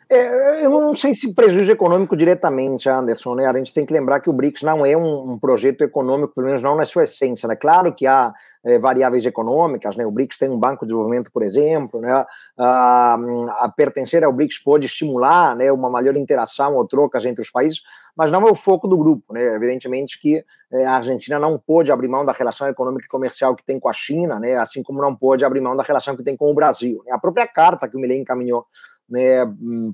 É, 0.09 0.65
eu 0.65 0.71
não 0.71 0.95
sei 0.95 1.13
se 1.13 1.35
prejuízo 1.35 1.71
econômico 1.71 2.17
diretamente, 2.17 2.89
Anderson, 2.89 3.35
né? 3.35 3.47
A 3.47 3.53
gente 3.53 3.75
tem 3.75 3.85
que 3.85 3.93
lembrar 3.93 4.21
que 4.21 4.31
o 4.31 4.33
BRICS 4.33 4.63
não 4.63 4.87
é 4.87 4.97
um, 4.97 5.33
um 5.33 5.39
projeto 5.39 5.83
econômico, 5.83 6.33
pelo 6.35 6.47
menos 6.47 6.63
não 6.63 6.77
na 6.77 6.85
sua 6.85 7.03
essência, 7.03 7.49
né? 7.49 7.57
Claro 7.57 7.93
que 7.93 8.07
há 8.07 8.33
é, 8.67 8.81
variáveis 8.81 9.25
econômicas, 9.25 9.97
né? 9.97 10.05
O 10.05 10.11
BRICS 10.11 10.39
tem 10.39 10.51
um 10.51 10.59
banco 10.59 10.85
de 10.85 10.89
desenvolvimento, 10.89 11.31
por 11.31 11.43
exemplo, 11.45 12.01
né? 12.01 12.27
A, 12.59 13.17
a 13.61 13.69
pertencer 13.69 14.25
ao 14.25 14.33
BRICS 14.33 14.59
pode 14.59 14.87
estimular, 14.87 15.55
né, 15.55 15.71
uma 15.71 15.89
maior 15.89 16.17
interação 16.17 16.75
ou 16.75 16.87
trocas 16.87 17.25
entre 17.25 17.43
os 17.43 17.51
países, 17.51 17.81
mas 18.17 18.33
não 18.33 18.43
é 18.43 18.51
o 18.51 18.57
foco 18.57 18.89
do 18.89 18.97
grupo, 18.97 19.33
né? 19.33 19.55
Evidentemente 19.55 20.21
que 20.21 20.45
é, 20.73 20.85
a 20.85 20.97
Argentina 20.97 21.39
não 21.39 21.57
pôde 21.57 21.93
abrir 21.93 22.09
mão 22.09 22.25
da 22.25 22.33
relação 22.33 22.67
econômica 22.67 23.07
e 23.07 23.09
comercial 23.09 23.55
que 23.55 23.65
tem 23.65 23.79
com 23.79 23.89
a 23.89 23.93
China, 23.93 24.41
né? 24.41 24.57
Assim 24.57 24.83
como 24.83 25.01
não 25.01 25.15
pôde 25.15 25.45
abrir 25.45 25.61
mão 25.61 25.77
da 25.77 25.85
relação 25.85 26.17
que 26.17 26.25
tem 26.25 26.37
com 26.37 26.51
o 26.51 26.55
Brasil. 26.55 27.01
Né? 27.07 27.13
A 27.13 27.19
própria 27.21 27.47
carta 27.47 27.89
que 27.89 27.97
o 27.97 28.01
Milei 28.01 28.19
encaminhou 28.19 28.67
né, 29.09 29.47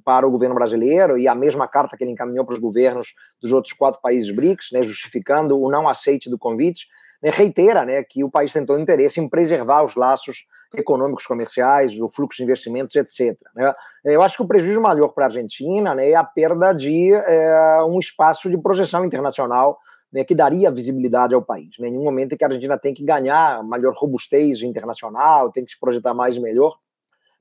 para 0.02 0.26
o 0.26 0.30
governo 0.30 0.54
brasileiro 0.54 1.18
e 1.18 1.28
a 1.28 1.34
mesma 1.34 1.68
carta 1.68 1.94
que 1.94 2.02
ele 2.02 2.12
encaminhou 2.12 2.46
para 2.46 2.54
os 2.54 2.58
governos 2.58 3.08
dos 3.42 3.52
outros 3.52 3.74
quatro 3.74 4.00
países 4.00 4.34
BRICS, 4.34 4.68
né, 4.72 4.82
justificando 4.82 5.60
o 5.60 5.70
não 5.70 5.86
aceite 5.86 6.30
do 6.30 6.38
convite, 6.38 6.86
né, 7.22 7.30
reitera 7.30 7.84
né, 7.84 8.02
que 8.02 8.24
o 8.24 8.30
país 8.30 8.52
tem 8.52 8.66
todo 8.66 8.80
interesse 8.80 9.20
em 9.20 9.28
preservar 9.28 9.84
os 9.84 9.94
laços 9.94 10.44
econômicos, 10.74 11.26
comerciais, 11.26 11.98
o 12.00 12.08
fluxo 12.08 12.38
de 12.38 12.44
investimentos, 12.44 12.96
etc. 12.96 13.38
Né? 13.54 13.72
Eu 14.04 14.22
acho 14.22 14.36
que 14.36 14.42
o 14.42 14.46
prejuízo 14.46 14.80
maior 14.80 15.08
para 15.08 15.26
a 15.26 15.28
Argentina 15.28 15.94
né, 15.94 16.10
é 16.10 16.14
a 16.14 16.24
perda 16.24 16.72
de 16.72 17.12
é, 17.12 17.82
um 17.84 17.98
espaço 17.98 18.50
de 18.50 18.58
projeção 18.58 19.04
internacional 19.04 19.78
né, 20.12 20.24
que 20.24 20.34
daria 20.34 20.70
visibilidade 20.70 21.34
ao 21.34 21.42
país. 21.42 21.70
Né? 21.78 21.88
Em 21.88 21.98
um 21.98 22.04
momento 22.04 22.34
em 22.34 22.36
que 22.36 22.44
a 22.44 22.48
Argentina 22.48 22.78
tem 22.78 22.94
que 22.94 23.04
ganhar 23.04 23.62
maior 23.62 23.92
robustez 23.94 24.62
internacional, 24.62 25.52
tem 25.52 25.64
que 25.64 25.72
se 25.72 25.78
projetar 25.78 26.14
mais 26.14 26.36
e 26.36 26.40
melhor, 26.40 26.76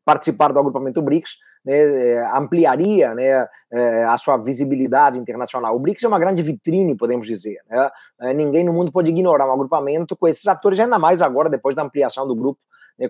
participar 0.06 0.52
do 0.52 0.60
agrupamento 0.60 1.02
BRICS 1.02 1.38
né, 1.64 1.78
é, 1.78 2.32
ampliaria 2.36 3.14
né, 3.14 3.48
é, 3.72 4.04
a 4.06 4.18
sua 4.18 4.38
visibilidade 4.38 5.18
internacional. 5.18 5.76
O 5.76 5.80
BRICS 5.80 6.04
é 6.04 6.08
uma 6.08 6.20
grande 6.20 6.42
vitrine, 6.42 6.96
podemos 6.96 7.26
dizer. 7.26 7.58
Né? 7.70 7.90
É, 8.22 8.34
ninguém 8.34 8.64
no 8.64 8.74
mundo 8.74 8.92
pode 8.92 9.10
ignorar 9.10 9.48
um 9.48 9.54
agrupamento 9.54 10.16
com 10.16 10.28
esses 10.28 10.46
atores, 10.48 10.80
ainda 10.80 11.00
mais 11.00 11.22
agora, 11.22 11.50
depois 11.50 11.76
da 11.76 11.84
ampliação 11.84 12.28
do 12.28 12.36
grupo 12.36 12.60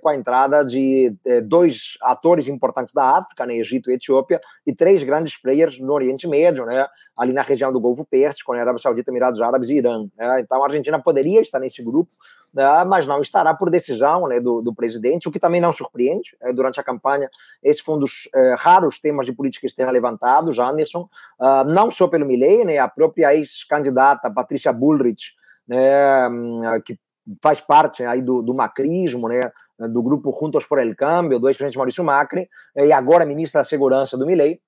com 0.01 0.09
a 0.09 0.15
entrada 0.15 0.63
de 0.63 1.13
dois 1.45 1.97
atores 2.01 2.47
importantes 2.47 2.93
da 2.93 3.17
África, 3.17 3.45
né, 3.45 3.55
Egito 3.55 3.91
e 3.91 3.95
Etiópia, 3.95 4.39
e 4.65 4.73
três 4.73 5.03
grandes 5.03 5.39
players 5.39 5.79
no 5.79 5.93
Oriente 5.93 6.27
Médio, 6.27 6.65
né, 6.65 6.87
ali 7.17 7.33
na 7.33 7.41
região 7.41 7.71
do 7.71 7.79
Golfo 7.79 8.05
Pérsico, 8.05 8.53
né, 8.53 8.61
Arábia 8.61 8.81
Saudita, 8.81 9.11
Emirados 9.11 9.41
Árabes 9.41 9.69
e 9.69 9.77
Irã. 9.77 10.07
Né, 10.17 10.41
então 10.41 10.63
a 10.63 10.65
Argentina 10.65 11.01
poderia 11.01 11.41
estar 11.41 11.59
nesse 11.59 11.83
grupo, 11.83 12.11
né, 12.53 12.83
mas 12.85 13.07
não 13.07 13.21
estará 13.21 13.53
por 13.53 13.69
decisão 13.69 14.27
né, 14.27 14.39
do, 14.39 14.61
do, 14.61 14.73
presidente, 14.73 15.27
o 15.27 15.31
que 15.31 15.39
também 15.39 15.61
não 15.61 15.71
surpreende. 15.71 16.35
É, 16.41 16.53
durante 16.53 16.79
a 16.79 16.83
campanha, 16.83 17.29
esse 17.63 17.81
foi 17.81 17.95
um 17.95 17.99
dos 17.99 18.29
é, 18.33 18.55
raros 18.57 18.99
temas 18.99 19.25
de 19.25 19.33
política 19.33 19.67
externa 19.67 19.91
levantados, 19.91 20.59
Anderson, 20.59 21.09
uh, 21.39 21.63
não 21.65 21.91
só 21.91 22.07
pelo 22.07 22.25
Milley, 22.25 22.65
né, 22.65 22.77
a 22.77 22.87
própria 22.87 23.33
ex-candidata 23.35 24.31
Patrícia 24.31 24.71
Bullrich, 24.71 25.33
né, 25.67 26.27
hum, 26.27 26.61
que 26.85 26.97
faz 27.41 27.61
parte 27.61 28.03
aí 28.03 28.21
do, 28.21 28.41
do 28.41 28.53
macrismo, 28.53 29.27
né, 29.27 29.51
do 29.87 30.01
grupo 30.01 30.31
Juntos 30.37 30.65
por 30.65 30.79
el 30.79 30.95
Cambio, 30.95 31.39
do 31.39 31.47
ex-presidente 31.47 31.77
Maurício 31.77 32.03
Macri, 32.03 32.49
e 32.75 32.91
agora 32.91 33.25
ministra 33.25 33.61
da 33.61 33.65
Segurança 33.65 34.17
do 34.17 34.25
Milei. 34.25 34.59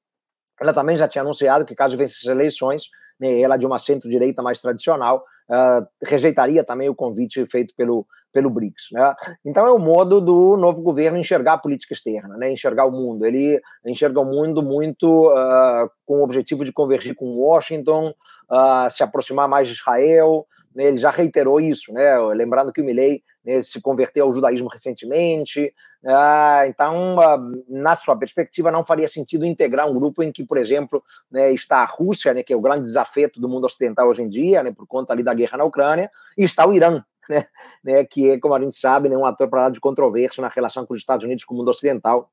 Ela 0.60 0.74
também 0.74 0.96
já 0.96 1.08
tinha 1.08 1.22
anunciado 1.22 1.65
que, 1.65 1.75
caso 1.75 1.98
vença 1.98 2.15
as 2.22 2.25
eleições, 2.25 2.84
né, 3.20 3.39
ela 3.39 3.58
de 3.58 3.65
uma 3.65 3.79
centro-direita 3.79 4.41
mais 4.41 4.60
tradicional, 4.60 5.24
uh, 5.50 5.86
rejeitaria 6.03 6.63
também 6.63 6.89
o 6.89 6.96
convite 6.96 7.46
feito 7.48 7.74
pelo, 7.75 8.05
pelo 8.32 8.50
BRICS. 8.50 8.89
Né? 8.91 9.13
Então 9.46 9.65
é 9.65 9.72
o 9.72 9.79
modo 9.79 10.20
do 10.20 10.58
novo 10.58 10.82
governo 10.82 11.17
enxergar 11.17 11.53
a 11.53 11.58
política 11.58 11.93
externa, 11.93 12.38
né? 12.38 12.51
enxergar 12.51 12.86
o 12.86 12.91
mundo. 12.91 13.25
Ele 13.25 13.62
enxerga 13.86 14.20
o 14.20 14.25
mundo 14.25 14.62
muito 14.62 15.29
uh, 15.29 15.89
com 16.05 16.20
o 16.20 16.24
objetivo 16.24 16.65
de 16.65 16.74
convergir 16.74 17.15
com 17.15 17.38
Washington, 17.38 18.13
uh, 18.50 18.89
se 18.89 19.03
aproximar 19.03 19.48
mais 19.48 19.67
de 19.67 19.74
Israel, 19.74 20.46
né, 20.75 20.86
ele 20.86 20.98
já 20.98 21.10
reiterou 21.10 21.60
isso, 21.60 21.94
né, 21.94 22.18
lembrando 22.34 22.72
que 22.72 22.82
o 22.82 22.84
Milley 22.84 23.24
né, 23.44 23.62
se 23.62 23.82
converteu 23.82 24.25
ao 24.25 24.34
judaísmo 24.34 24.68
recentemente, 24.68 25.74
ah, 26.06 26.63
então, 26.68 27.20
ah, 27.20 27.38
na 27.70 27.96
sua 27.96 28.18
perspectiva, 28.18 28.72
não 28.72 28.84
faria 28.84 29.08
sentido 29.08 29.46
integrar 29.46 29.89
um 29.89 29.94
grupo 29.94 30.22
em 30.24 30.32
que, 30.32 30.44
por 30.44 30.58
exemplo, 30.58 31.03
né, 31.32 31.51
está 31.51 31.77
a 31.77 31.86
Rússia, 31.86 32.34
né, 32.34 32.44
que 32.44 32.53
é 32.53 32.56
o 32.56 32.62
grande 32.62 32.84
desafeto 32.84 33.39
do 33.39 33.48
mundo 33.48 33.65
ocidental 33.65 34.08
hoje 34.10 34.22
em 34.22 34.30
dia, 34.30 34.63
né, 34.63 34.72
por 34.72 34.88
conta 34.88 35.13
ali 35.13 35.24
da 35.24 35.34
guerra 35.34 35.58
na 35.58 35.63
Ucrânia, 35.63 36.10
e 36.38 36.44
está 36.44 36.68
o 36.68 36.74
Irã, 36.74 37.03
né, 37.30 37.48
né, 37.84 38.03
que 38.03 38.32
é, 38.32 38.39
como 38.39 38.53
a 38.53 38.60
gente 38.60 38.75
sabe, 38.75 39.10
né, 39.10 39.18
um 39.18 39.25
ator 39.25 39.48
para 39.48 39.63
lá 39.63 39.70
de 39.70 39.80
controvérsia 39.80 40.42
na 40.42 40.50
relação 40.50 40.86
com 40.86 40.94
os 40.94 41.00
Estados 41.00 41.24
Unidos 41.24 41.46
com 41.46 41.53
o 41.53 41.58
mundo 41.58 41.70
ocidental, 41.70 42.30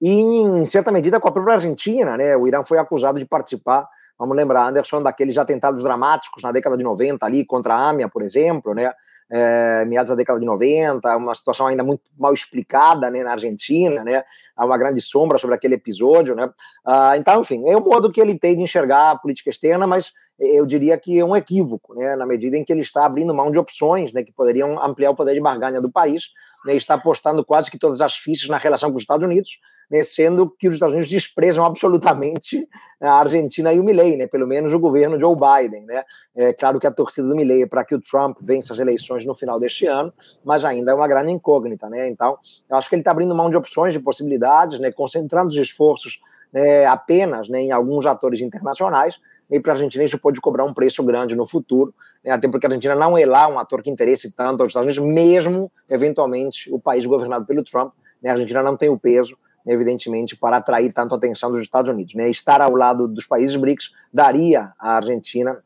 e, 0.00 0.10
em 0.10 0.66
certa 0.66 0.92
medida, 0.92 1.18
com 1.18 1.28
a 1.28 1.32
própria 1.32 1.54
Argentina, 1.54 2.16
né, 2.16 2.36
o 2.36 2.46
Irã 2.46 2.62
foi 2.64 2.78
acusado 2.78 3.18
de 3.18 3.24
participar 3.24 3.88
Vamos 4.18 4.36
lembrar, 4.36 4.68
Anderson, 4.68 5.02
daqueles 5.02 5.36
atentados 5.36 5.82
dramáticos 5.82 6.42
na 6.42 6.50
década 6.50 6.76
de 6.76 6.82
90 6.82 7.24
ali, 7.24 7.44
contra 7.44 7.74
a 7.74 7.90
AMIA, 7.90 8.08
por 8.08 8.22
exemplo, 8.22 8.74
né? 8.74 8.92
É, 9.28 9.84
meados 9.86 10.10
da 10.10 10.14
década 10.14 10.38
de 10.38 10.46
90, 10.46 11.16
uma 11.16 11.34
situação 11.34 11.66
ainda 11.66 11.82
muito 11.82 12.02
mal 12.16 12.32
explicada 12.32 13.10
né, 13.10 13.24
na 13.24 13.32
Argentina, 13.32 14.04
né? 14.04 14.22
Há 14.56 14.64
uma 14.64 14.78
grande 14.78 15.00
sombra 15.00 15.36
sobre 15.36 15.56
aquele 15.56 15.74
episódio, 15.74 16.34
né? 16.36 16.48
Ah, 16.84 17.16
então, 17.16 17.40
enfim, 17.40 17.68
é 17.68 17.76
o 17.76 17.84
modo 17.84 18.10
que 18.10 18.20
ele 18.20 18.38
tem 18.38 18.56
de 18.56 18.62
enxergar 18.62 19.10
a 19.10 19.16
política 19.16 19.50
externa, 19.50 19.84
mas 19.84 20.12
eu 20.38 20.64
diria 20.64 20.96
que 20.96 21.18
é 21.18 21.24
um 21.24 21.34
equívoco, 21.34 21.94
né? 21.94 22.14
Na 22.14 22.24
medida 22.24 22.56
em 22.56 22.64
que 22.64 22.72
ele 22.72 22.82
está 22.82 23.04
abrindo 23.04 23.34
mão 23.34 23.50
de 23.50 23.58
opções, 23.58 24.12
né? 24.12 24.22
Que 24.22 24.32
poderiam 24.32 24.80
ampliar 24.82 25.10
o 25.10 25.16
poder 25.16 25.34
de 25.34 25.40
barganha 25.40 25.80
do 25.80 25.90
país, 25.90 26.26
né? 26.64 26.76
Está 26.76 26.94
apostando 26.94 27.44
quase 27.44 27.70
que 27.70 27.78
todas 27.78 28.00
as 28.00 28.14
fichas 28.14 28.48
na 28.48 28.58
relação 28.58 28.90
com 28.90 28.96
os 28.96 29.02
Estados 29.02 29.26
Unidos, 29.26 29.58
né, 29.90 30.02
sendo 30.02 30.50
que 30.50 30.68
os 30.68 30.74
Estados 30.74 30.94
Unidos 30.94 31.10
desprezam 31.10 31.64
absolutamente 31.64 32.68
a 33.00 33.20
Argentina 33.20 33.72
e 33.72 33.78
o 33.78 33.84
Milley, 33.84 34.16
né, 34.16 34.26
pelo 34.26 34.46
menos 34.46 34.72
o 34.72 34.78
governo 34.78 35.18
Joe 35.18 35.36
Biden. 35.36 35.84
Né. 35.84 36.04
É 36.34 36.52
claro 36.52 36.80
que 36.80 36.86
a 36.86 36.90
torcida 36.90 37.28
do 37.28 37.36
Milley 37.36 37.62
é 37.62 37.66
para 37.66 37.84
que 37.84 37.94
o 37.94 38.00
Trump 38.00 38.38
vença 38.42 38.72
as 38.72 38.78
eleições 38.78 39.24
no 39.24 39.34
final 39.34 39.60
deste 39.60 39.86
ano, 39.86 40.12
mas 40.44 40.64
ainda 40.64 40.92
é 40.92 40.94
uma 40.94 41.06
grande 41.06 41.32
incógnita. 41.32 41.88
Né. 41.88 42.08
Então, 42.08 42.36
eu 42.68 42.76
acho 42.76 42.88
que 42.88 42.94
ele 42.94 43.00
está 43.00 43.10
abrindo 43.10 43.34
mão 43.34 43.48
de 43.48 43.56
opções, 43.56 43.92
de 43.92 44.00
possibilidades, 44.00 44.80
né, 44.80 44.90
concentrando 44.90 45.50
os 45.50 45.56
esforços 45.56 46.20
né, 46.52 46.86
apenas 46.86 47.48
né, 47.48 47.60
em 47.60 47.72
alguns 47.72 48.06
atores 48.06 48.40
internacionais, 48.40 49.18
e 49.48 49.60
para 49.60 49.72
a 49.72 49.74
Argentina 49.76 50.02
isso 50.02 50.18
pode 50.18 50.40
cobrar 50.40 50.64
um 50.64 50.74
preço 50.74 51.04
grande 51.04 51.36
no 51.36 51.46
futuro, 51.46 51.94
né, 52.24 52.32
até 52.32 52.48
porque 52.48 52.66
a 52.66 52.68
Argentina 52.68 52.94
não 52.94 53.16
é 53.16 53.24
lá 53.24 53.46
um 53.46 53.58
ator 53.58 53.82
que 53.82 53.90
interesse 53.90 54.32
tanto 54.32 54.62
aos 54.62 54.70
Estados 54.70 54.96
Unidos, 54.96 55.14
mesmo, 55.14 55.70
eventualmente, 55.88 56.72
o 56.72 56.80
país 56.80 57.04
governado 57.06 57.46
pelo 57.46 57.62
Trump. 57.62 57.92
Né, 58.22 58.30
a 58.30 58.32
Argentina 58.32 58.62
não 58.62 58.76
tem 58.76 58.88
o 58.88 58.98
peso 58.98 59.36
evidentemente, 59.66 60.36
para 60.36 60.58
atrair 60.58 60.92
tanto 60.92 61.14
a 61.14 61.18
atenção 61.18 61.50
dos 61.50 61.60
Estados 61.60 61.90
Unidos. 61.90 62.14
Né? 62.14 62.30
Estar 62.30 62.60
ao 62.60 62.72
lado 62.72 63.08
dos 63.08 63.26
países 63.26 63.56
BRICS 63.56 63.90
daria 64.12 64.72
à 64.78 64.96
Argentina 64.96 65.62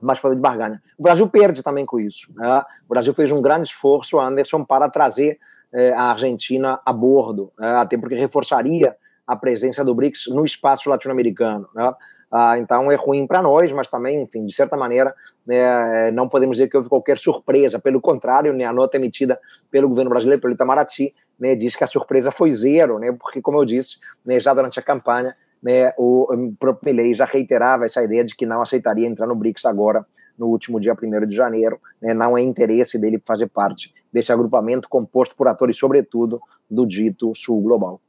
mais 0.00 0.18
poder 0.18 0.36
de 0.36 0.40
barganha. 0.40 0.82
O 0.98 1.02
Brasil 1.02 1.28
perde 1.28 1.62
também 1.62 1.84
com 1.84 1.98
isso. 2.00 2.32
Né? 2.34 2.62
O 2.86 2.88
Brasil 2.88 3.12
fez 3.14 3.30
um 3.30 3.42
grande 3.42 3.68
esforço, 3.68 4.18
Anderson, 4.18 4.64
para 4.64 4.88
trazer 4.88 5.38
eh, 5.72 5.92
a 5.92 6.04
Argentina 6.04 6.80
a 6.84 6.92
bordo, 6.92 7.52
né? 7.58 7.76
até 7.76 7.98
porque 7.98 8.14
reforçaria 8.14 8.96
a 9.26 9.36
presença 9.36 9.84
do 9.84 9.94
BRICS 9.94 10.28
no 10.28 10.44
espaço 10.44 10.88
latino-americano. 10.88 11.68
Né? 11.74 11.92
Ah, 12.32 12.56
então 12.58 12.90
é 12.92 12.94
ruim 12.94 13.26
para 13.26 13.42
nós, 13.42 13.72
mas 13.72 13.88
também, 13.88 14.22
enfim, 14.22 14.46
de 14.46 14.54
certa 14.54 14.76
maneira, 14.76 15.12
né, 15.44 16.12
não 16.12 16.28
podemos 16.28 16.56
dizer 16.56 16.68
que 16.68 16.76
houve 16.76 16.88
qualquer 16.88 17.18
surpresa. 17.18 17.80
Pelo 17.80 18.00
contrário, 18.00 18.52
né, 18.52 18.64
a 18.64 18.72
nota 18.72 18.96
emitida 18.96 19.38
pelo 19.68 19.88
governo 19.88 20.10
brasileiro, 20.10 20.40
pelo 20.40 20.54
Itamaraty, 20.54 21.12
né, 21.40 21.56
diz 21.56 21.74
que 21.74 21.82
a 21.82 21.86
surpresa 21.86 22.30
foi 22.30 22.52
zero, 22.52 22.98
né, 22.98 23.10
porque, 23.10 23.40
como 23.40 23.58
eu 23.58 23.64
disse, 23.64 23.96
né, 24.24 24.38
já 24.38 24.52
durante 24.52 24.78
a 24.78 24.82
campanha, 24.82 25.34
né, 25.62 25.92
o 25.96 26.54
próprio 26.58 26.94
Milley 26.94 27.14
já 27.14 27.24
reiterava 27.24 27.84
essa 27.86 28.02
ideia 28.02 28.24
de 28.24 28.36
que 28.36 28.46
não 28.46 28.62
aceitaria 28.62 29.08
entrar 29.08 29.26
no 29.26 29.34
BRICS 29.34 29.64
agora, 29.64 30.06
no 30.38 30.46
último 30.46 30.80
dia 30.80 30.94
1 30.94 31.26
de 31.26 31.36
janeiro. 31.36 31.78
Né, 32.00 32.14
não 32.14 32.36
é 32.36 32.42
interesse 32.42 32.98
dele 32.98 33.20
fazer 33.24 33.46
parte 33.48 33.92
desse 34.12 34.32
agrupamento 34.32 34.88
composto 34.88 35.36
por 35.36 35.48
atores, 35.48 35.76
sobretudo, 35.76 36.40
do 36.68 36.86
dito 36.86 37.32
sul 37.34 37.60
global. 37.60 38.00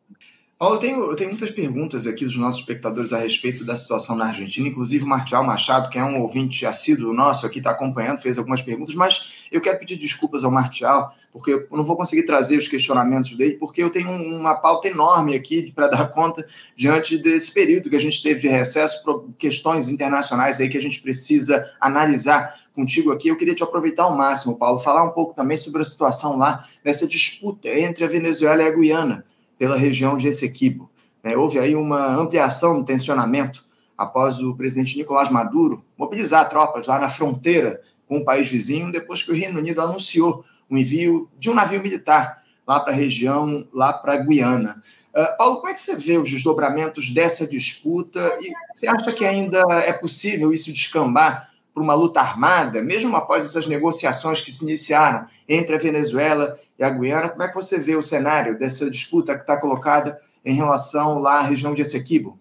Paulo, 0.62 0.76
eu 0.76 0.80
tenho, 0.80 1.00
eu 1.10 1.16
tenho 1.16 1.32
muitas 1.32 1.50
perguntas 1.50 2.06
aqui 2.06 2.24
dos 2.24 2.38
nossos 2.38 2.60
espectadores 2.60 3.12
a 3.12 3.18
respeito 3.18 3.66
da 3.66 3.76
situação 3.76 4.16
na 4.16 4.28
Argentina, 4.28 4.68
inclusive 4.68 5.04
o 5.04 5.08
Martial 5.08 5.44
Machado, 5.44 5.90
que 5.90 5.98
é 5.98 6.04
um 6.04 6.22
ouvinte 6.22 6.68
assíduo 6.68 7.16
nosso 7.16 7.48
aqui, 7.48 7.58
está 7.58 7.72
acompanhando, 7.72 8.20
fez 8.20 8.38
algumas 8.38 8.62
perguntas, 8.62 8.94
mas 8.94 9.48
eu 9.52 9.60
quero 9.60 9.80
pedir 9.80 9.96
desculpas 9.96 10.44
ao 10.44 10.52
Martial, 10.52 11.16
porque 11.34 11.52
eu 11.52 11.68
não 11.72 11.84
vou 11.84 11.98
conseguir 11.98 12.28
trazer 12.28 12.58
os 12.58 12.68
questionamentos 12.68 13.36
dele, 13.36 13.56
porque 13.56 13.82
eu 13.82 13.90
tenho 13.90 14.12
uma 14.12 14.54
pauta 14.54 14.88
enorme 14.88 15.36
aqui 15.36 15.72
para 15.72 15.88
dar 15.90 16.12
conta 16.12 16.46
diante 16.76 17.18
desse 17.18 17.52
período 17.56 17.90
que 17.90 17.96
a 17.96 18.00
gente 18.00 18.22
teve 18.22 18.42
de 18.42 18.48
recesso, 18.48 19.04
questões 19.40 19.90
internacionais 19.90 20.62
aí 20.62 20.70
que 20.70 20.78
a 20.78 20.82
gente 20.82 21.02
precisa 21.02 21.72
analisar 21.82 22.56
contigo 22.76 23.12
aqui. 23.12 23.30
Eu 23.30 23.36
queria 23.36 23.56
te 23.56 23.64
aproveitar 23.64 24.04
ao 24.04 24.16
máximo, 24.16 24.56
Paulo, 24.56 24.78
falar 24.78 25.04
um 25.04 25.10
pouco 25.12 25.34
também 25.34 25.58
sobre 25.58 25.82
a 25.82 25.86
situação 25.86 26.38
lá, 26.38 26.64
nessa 26.86 27.08
disputa 27.08 27.68
entre 27.68 28.04
a 28.04 28.08
Venezuela 28.08 28.62
e 28.62 28.68
a 28.68 28.72
Guiana 28.72 29.26
pela 29.62 29.78
região 29.78 30.18
de 30.18 30.28
Essequibo. 30.28 30.90
É, 31.24 31.38
houve 31.38 31.60
aí 31.60 31.76
uma 31.76 32.16
ampliação 32.16 32.80
do 32.80 32.84
tensionamento 32.84 33.64
após 33.96 34.40
o 34.40 34.56
presidente 34.56 34.98
Nicolás 34.98 35.30
Maduro 35.30 35.86
mobilizar 35.96 36.50
tropas 36.50 36.88
lá 36.88 36.98
na 36.98 37.08
fronteira 37.08 37.80
com 38.08 38.18
o 38.18 38.26
país 38.26 38.50
vizinho, 38.50 38.92
depois 38.92 39.22
que 39.22 39.30
o 39.30 39.36
Reino 39.36 39.60
Unido 39.60 39.80
anunciou 39.80 40.44
o 40.68 40.76
envio 40.76 41.30
de 41.38 41.48
um 41.48 41.54
navio 41.54 41.80
militar 41.80 42.42
lá 42.68 42.80
para 42.80 42.92
a 42.92 42.96
região, 42.96 43.68
lá 43.72 43.94
para 43.94 44.14
a 44.14 44.18
Guiana. 44.18 44.82
Uh, 45.16 45.38
Paulo, 45.38 45.58
como 45.58 45.68
é 45.68 45.76
que 45.76 45.82
você 45.82 45.96
vê 45.96 46.18
os 46.18 46.32
desdobramentos 46.32 47.12
dessa 47.12 47.46
disputa 47.46 48.20
e 48.42 48.52
você 48.74 48.88
acha 48.88 49.12
que 49.12 49.26
ainda 49.26 49.60
é 49.86 49.94
possível 49.94 50.52
isso 50.52 50.74
descambar 50.74 51.51
para 51.74 51.84
uma 51.84 51.94
luta 51.94 52.20
armada, 52.20 52.82
mesmo 52.82 53.16
após 53.16 53.46
essas 53.46 53.68
negociações 53.68 54.42
que 54.42 54.52
se 54.52 54.66
iniciaram 54.66 55.26
entre 55.48 55.76
a 55.76 55.80
Venezuela 55.80 56.60
e 56.78 56.84
a 56.84 56.90
Guiana. 56.90 57.30
Como 57.30 57.44
é 57.44 57.48
que 57.48 57.56
você 57.56 57.80
vê 57.80 57.96
o 57.96 58.04
cenário 58.04 58.58
dessa 58.58 58.90
disputa 58.90 59.36
que 59.36 59.42
está 59.42 59.58
colocada 59.58 60.20
em 60.44 60.54
relação 60.54 61.20
lá 61.20 61.40
à 61.40 61.42
região 61.42 61.74
de 61.74 61.82
Essequibo? 61.82 62.41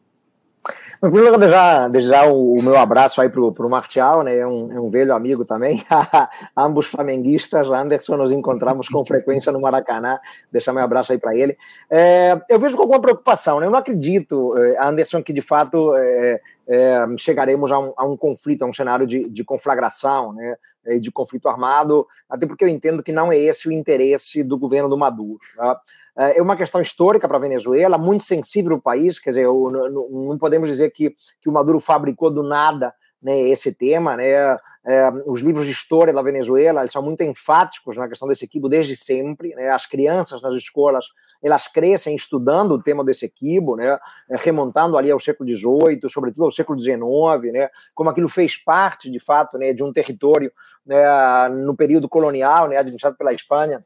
Lugar, 1.02 1.48
já, 1.48 1.88
deixar 1.88 2.28
o, 2.30 2.56
o, 2.56 2.62
meu 2.62 2.76
abraço 2.76 3.22
aí 3.22 3.30
pro, 3.30 3.50
pro 3.52 3.70
Martial, 3.70 4.22
né? 4.22 4.36
É 4.36 4.46
um, 4.46 4.70
é 4.70 4.78
um 4.78 4.90
velho 4.90 5.14
amigo 5.14 5.46
também. 5.46 5.82
Ambos 6.54 6.86
flamenguistas. 6.86 7.68
Anderson, 7.68 8.18
nos 8.18 8.30
encontramos 8.30 8.86
com 8.86 9.02
frequência 9.02 9.50
no 9.50 9.62
Maracanã. 9.62 10.18
Deixar 10.52 10.74
meu 10.74 10.84
abraço 10.84 11.12
aí 11.12 11.18
para 11.18 11.34
ele. 11.34 11.56
É, 11.88 12.38
eu 12.50 12.58
vejo 12.58 12.76
com 12.76 12.82
alguma 12.82 13.00
preocupação, 13.00 13.60
né? 13.60 13.66
Eu 13.66 13.70
não 13.70 13.78
acredito, 13.78 14.54
é, 14.58 14.76
Anderson, 14.78 15.22
que 15.22 15.32
de 15.32 15.40
fato 15.40 15.96
é, 15.96 16.38
é, 16.68 17.06
chegaremos 17.16 17.72
a 17.72 17.78
um, 17.78 17.94
a 17.96 18.04
um, 18.04 18.14
conflito, 18.14 18.62
a 18.62 18.66
um 18.66 18.72
cenário 18.74 19.06
de, 19.06 19.26
de 19.26 19.42
conflagração, 19.42 20.34
né? 20.34 20.56
De 21.00 21.10
conflito 21.10 21.48
armado, 21.48 22.06
até 22.28 22.46
porque 22.46 22.64
eu 22.64 22.68
entendo 22.68 23.02
que 23.02 23.12
não 23.12 23.30
é 23.30 23.36
esse 23.36 23.68
o 23.68 23.72
interesse 23.72 24.42
do 24.42 24.58
governo 24.58 24.88
do 24.88 24.98
Maduro. 24.98 25.38
Tá? 25.54 25.80
É, 26.20 26.38
é 26.38 26.42
uma 26.42 26.56
questão 26.56 26.82
histórica 26.82 27.26
para 27.26 27.38
a 27.38 27.40
Venezuela, 27.40 27.96
muito 27.96 28.24
sensível 28.24 28.76
o 28.76 28.82
país, 28.82 29.18
quer 29.18 29.30
dizer, 29.30 29.46
não 29.46 30.36
podemos 30.38 30.68
dizer 30.68 30.90
que, 30.90 31.16
que 31.40 31.48
o 31.48 31.52
Maduro 31.52 31.80
fabricou 31.80 32.30
do 32.30 32.42
nada 32.42 32.92
né, 33.22 33.38
esse 33.38 33.74
tema, 33.74 34.16
né, 34.16 34.56
é, 34.86 35.10
os 35.26 35.40
livros 35.40 35.66
de 35.66 35.72
história 35.72 36.12
da 36.12 36.22
Venezuela 36.22 36.80
eles 36.80 36.92
são 36.92 37.02
muito 37.02 37.22
enfáticos 37.22 37.96
na 37.96 38.08
questão 38.08 38.26
desse 38.26 38.44
equibo 38.44 38.68
desde 38.68 38.96
sempre, 38.96 39.54
né, 39.54 39.70
as 39.70 39.86
crianças 39.86 40.40
nas 40.42 40.54
escolas 40.54 41.06
elas 41.42 41.66
crescem 41.68 42.14
estudando 42.14 42.72
o 42.72 42.82
tema 42.82 43.02
desse 43.02 43.24
equibo, 43.24 43.76
né, 43.76 43.98
é, 44.30 44.36
remontando 44.36 44.98
ali 44.98 45.10
ao 45.10 45.18
século 45.18 45.48
XVIII, 45.48 46.00
sobretudo 46.08 46.44
ao 46.44 46.50
século 46.50 46.78
XIX, 46.78 47.00
né, 47.52 47.68
como 47.94 48.10
aquilo 48.10 48.28
fez 48.28 48.56
parte, 48.56 49.10
de 49.10 49.18
fato, 49.18 49.56
né, 49.56 49.72
de 49.72 49.82
um 49.82 49.92
território 49.92 50.52
né, 50.84 51.02
no 51.48 51.74
período 51.74 52.08
colonial, 52.08 52.68
né, 52.68 52.76
administrado 52.76 53.16
pela 53.16 53.32
Espanha, 53.32 53.80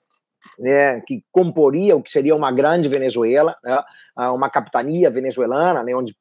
né, 0.58 1.00
que 1.00 1.24
comporia 1.32 1.96
o 1.96 2.02
que 2.02 2.10
seria 2.10 2.34
uma 2.34 2.52
grande 2.52 2.88
Venezuela, 2.88 3.56
né, 3.62 3.82
uma 4.30 4.48
capitania 4.48 5.10
venezuelana, 5.10 5.82
né, 5.82 5.94
onde 5.94 6.16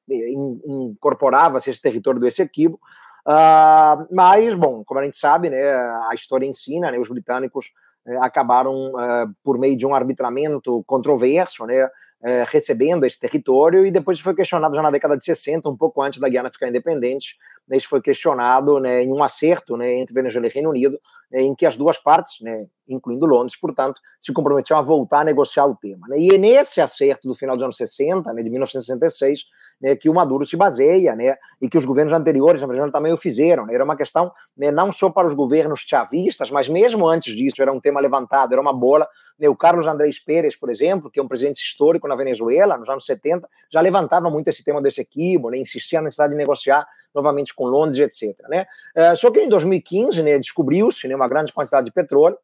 incorporava-se 0.65 1.69
esse 1.69 1.81
território 1.81 2.19
do 2.19 2.27
Essequibo. 2.27 2.79
Uh, 3.25 4.05
mas, 4.11 4.53
bom, 4.53 4.83
como 4.83 4.99
a 4.99 5.03
gente 5.03 5.17
sabe, 5.17 5.49
né, 5.49 5.63
a 5.63 6.11
história 6.13 6.45
ensina, 6.45 6.91
né, 6.91 6.99
os 6.99 7.07
britânicos 7.07 7.71
eh, 8.05 8.17
acabaram, 8.17 8.91
uh, 8.91 9.33
por 9.41 9.57
meio 9.57 9.77
de 9.77 9.85
um 9.85 9.95
arbitramento 9.95 10.83
controverso, 10.85 11.65
né, 11.65 11.87
eh, 12.25 12.43
recebendo 12.47 13.05
esse 13.05 13.19
território, 13.19 13.85
e 13.85 13.91
depois 13.91 14.19
foi 14.19 14.35
questionado 14.35 14.75
já 14.75 14.81
na 14.81 14.91
década 14.91 15.17
de 15.17 15.23
60, 15.23 15.69
um 15.69 15.77
pouco 15.77 16.01
antes 16.01 16.19
da 16.19 16.27
Guiana 16.27 16.51
ficar 16.51 16.67
independente, 16.67 17.37
né, 17.67 17.77
isso 17.77 17.87
foi 17.87 18.01
questionado 18.01 18.79
né, 18.79 19.03
em 19.03 19.11
um 19.11 19.23
acerto 19.23 19.77
né, 19.77 19.93
entre 19.93 20.13
Venezuela 20.13 20.47
e 20.47 20.49
Reino 20.49 20.69
Unido, 20.69 20.99
né, 21.31 21.41
em 21.41 21.55
que 21.55 21.65
as 21.65 21.77
duas 21.77 21.97
partes, 21.97 22.41
né, 22.41 22.65
incluindo 22.87 23.25
Londres, 23.25 23.59
portanto, 23.59 24.01
se 24.19 24.33
comprometiam 24.33 24.77
a 24.77 24.81
voltar 24.81 25.21
a 25.21 25.23
negociar 25.23 25.65
o 25.65 25.75
tema. 25.75 26.07
Né, 26.07 26.19
e 26.19 26.29
é 26.29 26.37
nesse 26.37 26.81
acerto 26.81 27.27
do 27.27 27.35
final 27.35 27.55
dos 27.55 27.63
anos 27.63 27.77
60, 27.77 28.31
né, 28.33 28.43
de 28.43 28.49
1966, 28.49 29.41
né, 29.81 29.95
que 29.95 30.09
o 30.09 30.13
Maduro 30.13 30.45
se 30.45 30.55
baseia, 30.55 31.15
né, 31.15 31.37
e 31.61 31.69
que 31.69 31.77
os 31.77 31.85
governos 31.85 32.13
anteriores 32.13 32.61
na 32.61 32.67
Venezuela 32.67 32.91
também 32.91 33.13
o 33.13 33.17
fizeram. 33.17 33.65
Né, 33.65 33.73
era 33.73 33.83
uma 33.83 33.95
questão 33.95 34.31
né, 34.55 34.71
não 34.71 34.91
só 34.91 35.09
para 35.09 35.27
os 35.27 35.33
governos 35.33 35.81
chavistas, 35.81 36.49
mas 36.51 36.67
mesmo 36.69 37.07
antes 37.07 37.35
disso 37.35 37.61
era 37.61 37.71
um 37.71 37.79
tema 37.79 37.99
levantado, 37.99 38.53
era 38.53 38.61
uma 38.61 38.73
bola. 38.73 39.07
Né, 39.39 39.47
o 39.47 39.55
Carlos 39.55 39.87
Andrés 39.87 40.19
Pérez, 40.19 40.55
por 40.55 40.69
exemplo, 40.69 41.09
que 41.09 41.19
é 41.19 41.23
um 41.23 41.27
presidente 41.27 41.61
histórico 41.61 42.07
na 42.07 42.15
Venezuela, 42.15 42.77
nos 42.77 42.89
anos 42.89 43.05
70, 43.05 43.47
já 43.71 43.81
levantava 43.81 44.29
muito 44.29 44.47
esse 44.49 44.63
tema 44.63 44.81
desse 44.81 45.01
equibo, 45.01 45.49
né, 45.49 45.57
insistia 45.57 45.99
na 45.99 46.05
necessidade 46.05 46.31
de 46.31 46.37
negociar 46.37 46.85
novamente 47.13 47.53
com 47.53 47.65
Londres, 47.65 47.99
etc. 47.99 48.37
Né? 48.49 48.65
É, 48.95 49.15
só 49.15 49.29
que 49.31 49.39
em 49.39 49.47
2015 49.47 50.23
né, 50.23 50.39
descobriu-se 50.39 51.07
né, 51.07 51.15
uma 51.15 51.27
grande 51.27 51.53
quantidade 51.53 51.85
de 51.85 51.91
petróleo, 51.91 52.37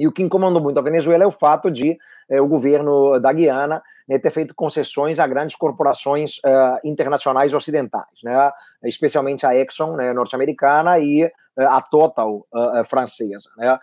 e 0.00 0.08
o 0.08 0.12
que 0.12 0.22
incomodou 0.22 0.62
muito 0.62 0.78
a 0.78 0.82
Venezuela 0.82 1.24
é 1.24 1.26
o 1.26 1.30
fato 1.30 1.70
de 1.70 1.98
o 2.30 2.46
governo 2.46 3.18
da 3.18 3.32
Guiana 3.32 3.82
né, 4.10 4.18
ter 4.18 4.30
feito 4.30 4.52
concessões 4.56 5.20
a 5.20 5.26
grandes 5.26 5.54
corporações 5.54 6.38
uh, 6.38 6.80
internacionais 6.84 7.54
ocidentais, 7.54 8.08
né, 8.24 8.50
especialmente 8.84 9.46
a 9.46 9.54
Exxon 9.54 9.94
né, 9.94 10.12
norte-americana 10.12 10.98
e 10.98 11.24
uh, 11.24 11.30
a 11.68 11.80
Total 11.80 12.34
uh, 12.38 12.84
francesa. 12.86 13.48
Né, 13.56 13.78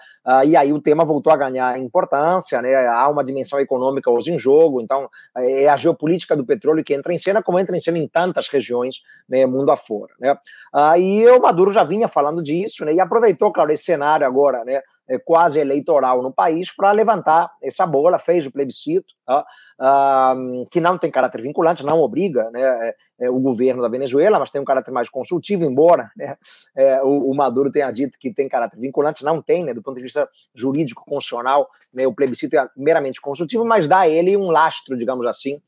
e 0.45 0.57
aí 0.57 0.73
o 0.73 0.81
tema 0.81 1.05
voltou 1.05 1.31
a 1.31 1.37
ganhar 1.37 1.77
importância, 1.77 2.61
né, 2.61 2.75
há 2.87 3.07
uma 3.07 3.23
dimensão 3.23 3.57
econômica 3.57 4.11
hoje 4.11 4.33
em 4.33 4.37
jogo, 4.37 4.81
então 4.81 5.09
é 5.37 5.69
a 5.69 5.77
geopolítica 5.77 6.35
do 6.35 6.45
petróleo 6.45 6.83
que 6.83 6.93
entra 6.93 7.13
em 7.13 7.17
cena, 7.17 7.41
como 7.41 7.57
entra 7.57 7.77
em 7.77 7.79
cena 7.79 7.97
em 7.97 8.07
tantas 8.09 8.49
regiões 8.49 8.97
né, 9.29 9.45
mundo 9.45 9.71
afora. 9.71 10.13
Né. 10.19 10.35
e 10.99 11.25
o 11.29 11.41
Maduro 11.41 11.71
já 11.71 11.85
vinha 11.85 12.09
falando 12.09 12.43
disso 12.43 12.83
né, 12.83 12.93
e 12.93 12.99
aproveitou, 12.99 13.53
claro, 13.53 13.71
esse 13.71 13.85
cenário 13.85 14.27
agora, 14.27 14.65
né, 14.65 14.81
é, 15.09 15.17
quase 15.17 15.59
eleitoral 15.59 16.21
no 16.21 16.33
país 16.33 16.75
para 16.75 16.91
levantar 16.91 17.49
essa 17.63 17.85
bola, 17.85 18.19
fez 18.19 18.36
o 18.45 18.51
plebiscito, 18.51 19.13
que 20.69 20.79
não 20.79 20.97
tem 20.97 21.09
caráter 21.09 21.41
vinculante, 21.41 21.85
não 21.85 21.99
obriga 21.99 22.49
né, 22.51 22.61
é, 22.61 22.95
é, 23.21 23.29
o 23.29 23.39
governo 23.39 23.81
da 23.81 23.87
Venezuela, 23.87 24.39
mas 24.39 24.51
tem 24.51 24.61
um 24.61 24.65
caráter 24.65 24.91
mais 24.91 25.09
consultivo, 25.09 25.65
embora 25.65 26.11
né, 26.15 26.37
é, 26.75 27.01
o, 27.01 27.31
o, 27.31 27.35
Maduro 27.35 27.71
tenha 27.71 27.91
dito 27.91 28.17
que 28.19 28.33
tem 28.33 28.47
caráter 28.47 28.79
vinculante, 28.79 29.23
não 29.23 29.41
tem, 29.41 29.63
né, 29.63 29.73
do 29.73 29.81
ponto 29.81 29.95
de 29.95 30.03
vista 30.03 30.29
jurídico, 30.53 31.03
constitucional, 31.05 31.69
né, 31.93 32.05
o 32.05 32.13
plebiscito 32.13 32.55
é 32.57 32.69
meramente 32.75 33.19
consultivo, 33.19 33.65
mas 33.65 33.87
dá 33.87 33.99
a 34.01 34.09
ele 34.09 34.37
um 34.37 34.51
lastro, 34.51 34.97
digamos 34.97 35.25
assim, 35.25 35.61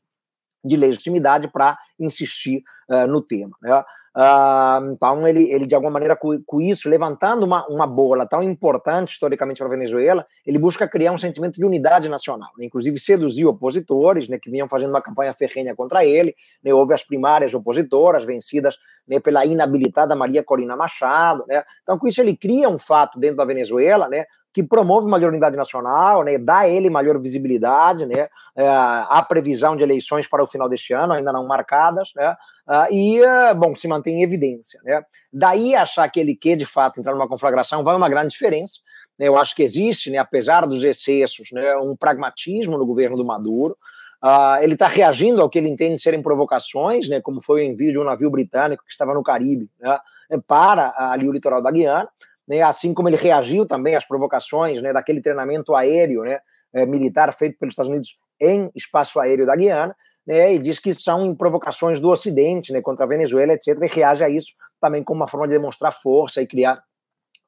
de 0.64 0.76
legitimidade 0.76 1.48
para 1.48 1.78
insistir 1.98 2.62
uh, 2.88 3.06
no 3.06 3.22
tema. 3.22 3.56
Né? 3.62 3.82
Uh, 4.16 4.92
então, 4.92 5.26
ele, 5.26 5.50
ele, 5.52 5.66
de 5.66 5.74
alguma 5.74 5.92
maneira, 5.92 6.16
com, 6.16 6.42
com, 6.44 6.60
isso, 6.60 6.88
levantando 6.88 7.46
uma, 7.46 7.64
uma 7.68 7.86
bola 7.86 8.26
tão 8.26 8.42
importante 8.42 9.12
historicamente 9.12 9.58
para 9.58 9.68
a 9.68 9.70
Venezuela, 9.70 10.26
ele 10.44 10.58
busca 10.58 10.88
criar 10.88 11.12
um 11.12 11.18
sentimento 11.18 11.54
de 11.54 11.64
unidade 11.64 12.08
nacional. 12.08 12.50
Né? 12.58 12.66
Inclusive, 12.66 12.98
seduziu 12.98 13.48
opositores 13.48 14.28
né, 14.28 14.38
que 14.38 14.50
vinham 14.50 14.68
fazendo 14.68 14.90
uma 14.90 15.00
campanha 15.00 15.32
ferrenha 15.32 15.76
contra 15.76 16.04
ele. 16.04 16.34
Né? 16.62 16.74
Houve 16.74 16.92
as 16.92 17.04
primárias 17.04 17.54
opositoras, 17.54 18.24
vencidas 18.24 18.76
né, 19.06 19.20
pela 19.20 19.46
inabilitada 19.46 20.16
Maria 20.16 20.42
Corina 20.42 20.76
Machado. 20.76 21.44
Né? 21.46 21.62
Então, 21.82 21.96
com 21.98 22.08
isso, 22.08 22.20
ele 22.20 22.36
cria 22.36 22.68
um 22.68 22.78
fato 22.78 23.18
dentro 23.18 23.36
da 23.36 23.44
Venezuela 23.44 24.08
né, 24.08 24.24
que 24.52 24.62
promove 24.62 25.08
maior 25.08 25.28
unidade 25.28 25.56
nacional, 25.56 26.24
né, 26.24 26.36
dá 26.36 26.58
a 26.58 26.68
ele 26.68 26.90
maior 26.90 27.20
visibilidade, 27.20 28.04
né, 28.04 28.24
é, 28.56 28.66
há 28.66 29.24
previsão 29.26 29.76
de 29.76 29.82
eleições 29.82 30.26
para 30.26 30.42
o 30.42 30.46
final 30.46 30.68
deste 30.68 30.92
ano, 30.92 31.12
ainda 31.12 31.32
não 31.32 31.46
marcadas, 31.46 32.10
né, 32.16 32.36
uh, 32.70 32.92
e, 32.92 33.20
uh, 33.20 33.54
bom, 33.54 33.74
se 33.74 33.88
mantém 33.88 34.20
em 34.20 34.22
evidência. 34.22 34.80
Né. 34.84 35.02
Daí 35.32 35.74
achar 35.74 36.08
que 36.08 36.20
ele 36.20 36.36
quer, 36.36 36.56
de 36.56 36.64
fato, 36.64 37.00
entrar 37.00 37.12
numa 37.12 37.28
conflagração 37.28 37.82
vai 37.82 37.96
uma 37.96 38.08
grande 38.08 38.30
diferença. 38.30 38.74
Né, 39.18 39.26
eu 39.26 39.36
acho 39.36 39.54
que 39.54 39.62
existe, 39.62 40.10
né, 40.10 40.18
apesar 40.18 40.66
dos 40.66 40.84
excessos, 40.84 41.50
né, 41.52 41.76
um 41.76 41.96
pragmatismo 41.96 42.78
no 42.78 42.86
governo 42.86 43.16
do 43.16 43.24
Maduro, 43.24 43.74
Uh, 44.22 44.60
ele 44.60 44.74
está 44.74 44.86
reagindo 44.86 45.40
ao 45.40 45.48
que 45.48 45.58
ele 45.58 45.70
entende 45.70 45.98
serem 45.98 46.20
provocações, 46.20 47.08
né, 47.08 47.22
como 47.22 47.40
foi 47.40 47.62
o 47.62 47.64
envio 47.64 47.90
de 47.90 47.98
um 47.98 48.04
navio 48.04 48.28
britânico 48.30 48.84
que 48.84 48.92
estava 48.92 49.14
no 49.14 49.22
Caribe 49.22 49.70
né, 49.80 49.98
para 50.46 50.92
ali 50.98 51.26
o 51.26 51.32
litoral 51.32 51.62
da 51.62 51.70
Guiana, 51.70 52.06
né, 52.46 52.60
assim 52.60 52.92
como 52.92 53.08
ele 53.08 53.16
reagiu 53.16 53.64
também 53.64 53.96
às 53.96 54.04
provocações 54.04 54.82
né, 54.82 54.92
daquele 54.92 55.22
treinamento 55.22 55.74
aéreo 55.74 56.22
né, 56.22 56.38
é, 56.74 56.84
militar 56.84 57.32
feito 57.32 57.58
pelos 57.58 57.72
Estados 57.72 57.88
Unidos 57.88 58.18
em 58.38 58.70
espaço 58.74 59.18
aéreo 59.18 59.46
da 59.46 59.56
Guiana, 59.56 59.96
né, 60.30 60.54
e 60.54 60.58
diz 60.60 60.78
que 60.78 60.94
são 60.94 61.34
provocações 61.34 61.98
do 61.98 62.08
Ocidente 62.08 62.72
né, 62.72 62.80
contra 62.80 63.04
a 63.04 63.08
Venezuela, 63.08 63.52
etc., 63.52 63.76
e 63.82 63.86
reage 63.88 64.22
a 64.22 64.28
isso 64.28 64.52
também 64.80 65.02
como 65.02 65.20
uma 65.20 65.28
forma 65.28 65.48
de 65.48 65.54
demonstrar 65.54 65.92
força 65.92 66.40
e 66.40 66.46
criar 66.46 66.80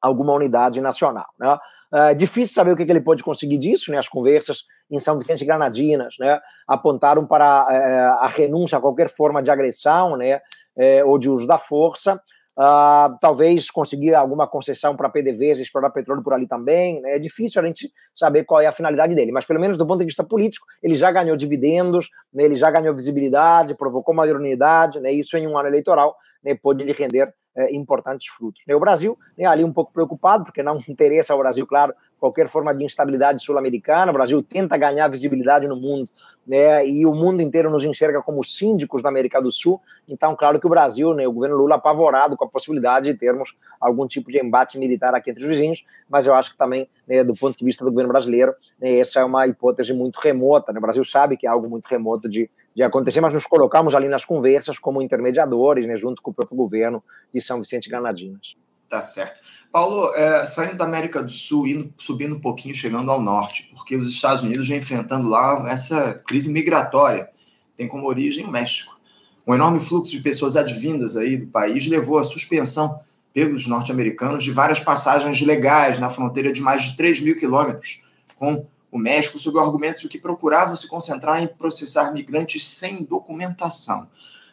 alguma 0.01 0.33
unidade 0.33 0.81
nacional. 0.81 1.25
Né. 1.39 1.57
É 1.93 2.13
difícil 2.13 2.53
saber 2.53 2.73
o 2.73 2.75
que, 2.75 2.85
que 2.85 2.91
ele 2.91 3.01
pode 3.03 3.23
conseguir 3.23 3.57
disso, 3.57 3.91
né? 3.91 3.99
As 3.99 4.09
conversas 4.09 4.63
em 4.89 4.99
São 4.99 5.17
Vicente 5.17 5.43
e 5.43 5.45
Granadinas, 5.45 6.15
né? 6.19 6.39
Apontaram 6.67 7.25
para 7.25 7.67
é, 7.69 7.99
a 8.19 8.27
renúncia 8.27 8.79
a 8.79 8.81
qualquer 8.81 9.09
forma 9.09 9.43
de 9.43 9.51
agressão, 9.51 10.17
né? 10.17 10.41
É, 10.75 11.05
ou 11.05 11.19
de 11.19 11.29
uso 11.29 11.45
da 11.45 11.59
força. 11.59 12.19
Uh, 12.57 13.17
talvez 13.19 13.71
conseguir 13.71 14.13
alguma 14.13 14.47
concessão 14.47 14.95
para 14.95 15.09
PDVs 15.09 15.59
explorar 15.59 15.89
petróleo 15.89 16.21
por 16.21 16.33
ali 16.33 16.47
também. 16.47 17.01
Né? 17.01 17.15
É 17.15 17.19
difícil 17.19 17.61
a 17.61 17.65
gente 17.65 17.91
saber 18.13 18.43
qual 18.43 18.61
é 18.61 18.67
a 18.67 18.71
finalidade 18.71 19.15
dele, 19.15 19.31
mas 19.31 19.45
pelo 19.45 19.59
menos 19.59 19.77
do 19.77 19.87
ponto 19.87 19.99
de 19.99 20.05
vista 20.05 20.23
político, 20.23 20.67
ele 20.81 20.95
já 20.95 21.11
ganhou 21.11 21.35
dividendos, 21.35 22.09
né? 22.31 22.43
ele 22.43 22.55
já 22.55 22.69
ganhou 22.69 22.93
visibilidade, 22.93 23.75
provocou 23.75 24.13
maior 24.13 24.35
unidade, 24.35 24.99
né? 24.99 25.11
isso 25.11 25.35
em 25.35 25.47
um 25.47 25.57
ano 25.57 25.67
eleitoral 25.67 26.15
né? 26.43 26.55
pode 26.61 26.83
lhe 26.83 26.93
render 26.93 27.33
importantes 27.71 28.27
frutos. 28.27 28.63
O 28.67 28.79
Brasil, 28.79 29.17
né, 29.37 29.45
ali 29.45 29.63
um 29.63 29.71
pouco 29.71 29.91
preocupado, 29.91 30.43
porque 30.43 30.63
não 30.63 30.77
interessa 30.87 31.33
ao 31.33 31.39
Brasil, 31.39 31.65
claro, 31.67 31.93
qualquer 32.19 32.47
forma 32.47 32.73
de 32.73 32.85
instabilidade 32.85 33.43
sul-americana. 33.43 34.11
O 34.11 34.13
Brasil 34.13 34.41
tenta 34.41 34.77
ganhar 34.77 35.07
visibilidade 35.09 35.67
no 35.67 35.75
mundo, 35.75 36.07
né, 36.47 36.87
e 36.87 37.05
o 37.05 37.13
mundo 37.13 37.41
inteiro 37.41 37.69
nos 37.69 37.83
enxerga 37.83 38.21
como 38.21 38.43
síndicos 38.43 39.03
da 39.03 39.09
América 39.09 39.41
do 39.41 39.51
Sul. 39.51 39.81
Então, 40.09 40.35
claro 40.35 40.59
que 40.59 40.65
o 40.65 40.69
Brasil, 40.69 41.13
né, 41.13 41.27
o 41.27 41.31
governo 41.33 41.57
Lula, 41.57 41.75
apavorado 41.75 42.37
com 42.37 42.45
a 42.45 42.47
possibilidade 42.47 43.11
de 43.11 43.17
termos 43.17 43.53
algum 43.79 44.07
tipo 44.07 44.31
de 44.31 44.39
embate 44.39 44.77
militar 44.77 45.13
aqui 45.13 45.31
entre 45.31 45.43
os 45.43 45.49
vizinhos, 45.49 45.81
mas 46.09 46.25
eu 46.25 46.33
acho 46.33 46.51
que 46.51 46.57
também, 46.57 46.87
né, 47.07 47.23
do 47.23 47.33
ponto 47.33 47.57
de 47.57 47.65
vista 47.65 47.83
do 47.83 47.91
governo 47.91 48.11
brasileiro, 48.11 48.53
né, 48.79 48.97
essa 48.97 49.19
é 49.19 49.23
uma 49.23 49.45
hipótese 49.45 49.93
muito 49.93 50.17
remota. 50.17 50.71
Né? 50.71 50.79
O 50.79 50.81
Brasil 50.81 51.03
sabe 51.03 51.35
que 51.35 51.45
é 51.45 51.49
algo 51.49 51.69
muito 51.69 51.87
remoto 51.87 52.29
de 52.29 52.49
de 52.75 52.83
acontecer, 52.83 53.21
mas 53.21 53.33
nos 53.33 53.45
colocamos 53.45 53.93
ali 53.93 54.07
nas 54.07 54.25
conversas 54.25 54.79
como 54.79 55.01
intermediadores, 55.01 55.87
né, 55.87 55.97
junto 55.97 56.21
com 56.21 56.31
o 56.31 56.33
próprio 56.33 56.57
governo 56.57 57.03
de 57.33 57.39
São 57.39 57.59
Vicente 57.59 57.89
Granadinas. 57.89 58.55
Tá 58.89 59.01
certo. 59.01 59.39
Paulo, 59.71 60.13
é, 60.15 60.45
saindo 60.45 60.77
da 60.77 60.85
América 60.85 61.23
do 61.23 61.31
Sul, 61.31 61.67
indo, 61.67 61.93
subindo 61.97 62.35
um 62.35 62.39
pouquinho, 62.39 62.75
chegando 62.75 63.09
ao 63.09 63.21
norte, 63.21 63.71
porque 63.75 63.95
os 63.95 64.07
Estados 64.07 64.43
Unidos 64.43 64.67
vem 64.67 64.77
enfrentando 64.77 65.27
lá 65.27 65.65
essa 65.67 66.13
crise 66.27 66.51
migratória, 66.51 67.27
tem 67.75 67.87
como 67.87 68.07
origem 68.07 68.45
o 68.45 68.51
México. 68.51 68.99
Um 69.47 69.53
enorme 69.55 69.79
fluxo 69.79 70.11
de 70.11 70.21
pessoas 70.21 70.55
advindas 70.55 71.17
aí 71.17 71.37
do 71.37 71.47
país 71.47 71.87
levou 71.87 72.17
à 72.17 72.23
suspensão 72.23 72.99
pelos 73.33 73.67
norte-americanos 73.67 74.43
de 74.43 74.51
várias 74.51 74.79
passagens 74.79 75.41
legais 75.41 75.97
na 75.97 76.09
fronteira 76.09 76.51
de 76.51 76.61
mais 76.61 76.83
de 76.83 76.97
3 76.97 77.21
mil 77.21 77.35
quilômetros 77.35 78.03
com 78.37 78.65
o 78.93 78.99
México, 78.99 79.39
sob 79.39 79.57
o 79.57 79.59
argumento 79.59 80.01
de 80.01 80.07
que 80.07 80.19
procurava 80.19 80.75
se 80.75 80.87
concentrar 80.87 81.41
em 81.41 81.47
processar 81.47 82.11
migrantes 82.11 82.63
sem 82.63 83.03
documentação. 83.03 84.07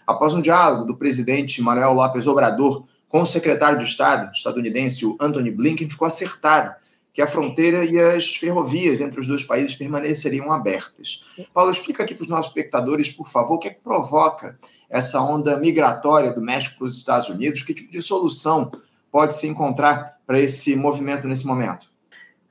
Após 0.06 0.32
um 0.32 0.40
diálogo 0.40 0.86
do 0.86 0.96
presidente 0.96 1.60
Manuel 1.60 1.92
López 1.92 2.26
Obrador 2.26 2.84
com 3.06 3.20
o 3.20 3.26
secretário 3.26 3.78
de 3.78 3.84
Estado 3.84 4.30
estadunidense, 4.32 5.04
o 5.04 5.18
Anthony 5.20 5.50
Blinken, 5.50 5.90
ficou 5.90 6.06
acertado 6.06 6.74
que 7.12 7.20
a 7.20 7.26
fronteira 7.26 7.84
e 7.84 8.00
as 8.00 8.34
ferrovias 8.34 9.02
entre 9.02 9.20
os 9.20 9.26
dois 9.26 9.44
países 9.44 9.74
permaneceriam 9.74 10.50
abertas. 10.50 11.26
Paulo, 11.52 11.70
explica 11.70 12.02
aqui 12.02 12.14
para 12.14 12.22
os 12.22 12.30
nossos 12.30 12.46
espectadores, 12.46 13.12
por 13.12 13.28
favor, 13.28 13.56
o 13.56 13.58
que 13.58 13.68
é 13.68 13.74
que 13.74 13.80
provoca 13.80 14.58
essa 14.88 15.20
onda 15.20 15.58
migratória 15.58 16.32
do 16.32 16.40
México 16.40 16.78
para 16.78 16.86
os 16.86 16.96
Estados 16.96 17.28
Unidos? 17.28 17.62
Que 17.62 17.74
tipo 17.74 17.92
de 17.92 18.00
solução 18.00 18.70
pode 19.12 19.34
se 19.34 19.46
encontrar 19.46 20.18
para 20.26 20.40
esse 20.40 20.76
movimento 20.76 21.28
nesse 21.28 21.46
momento? 21.46 21.89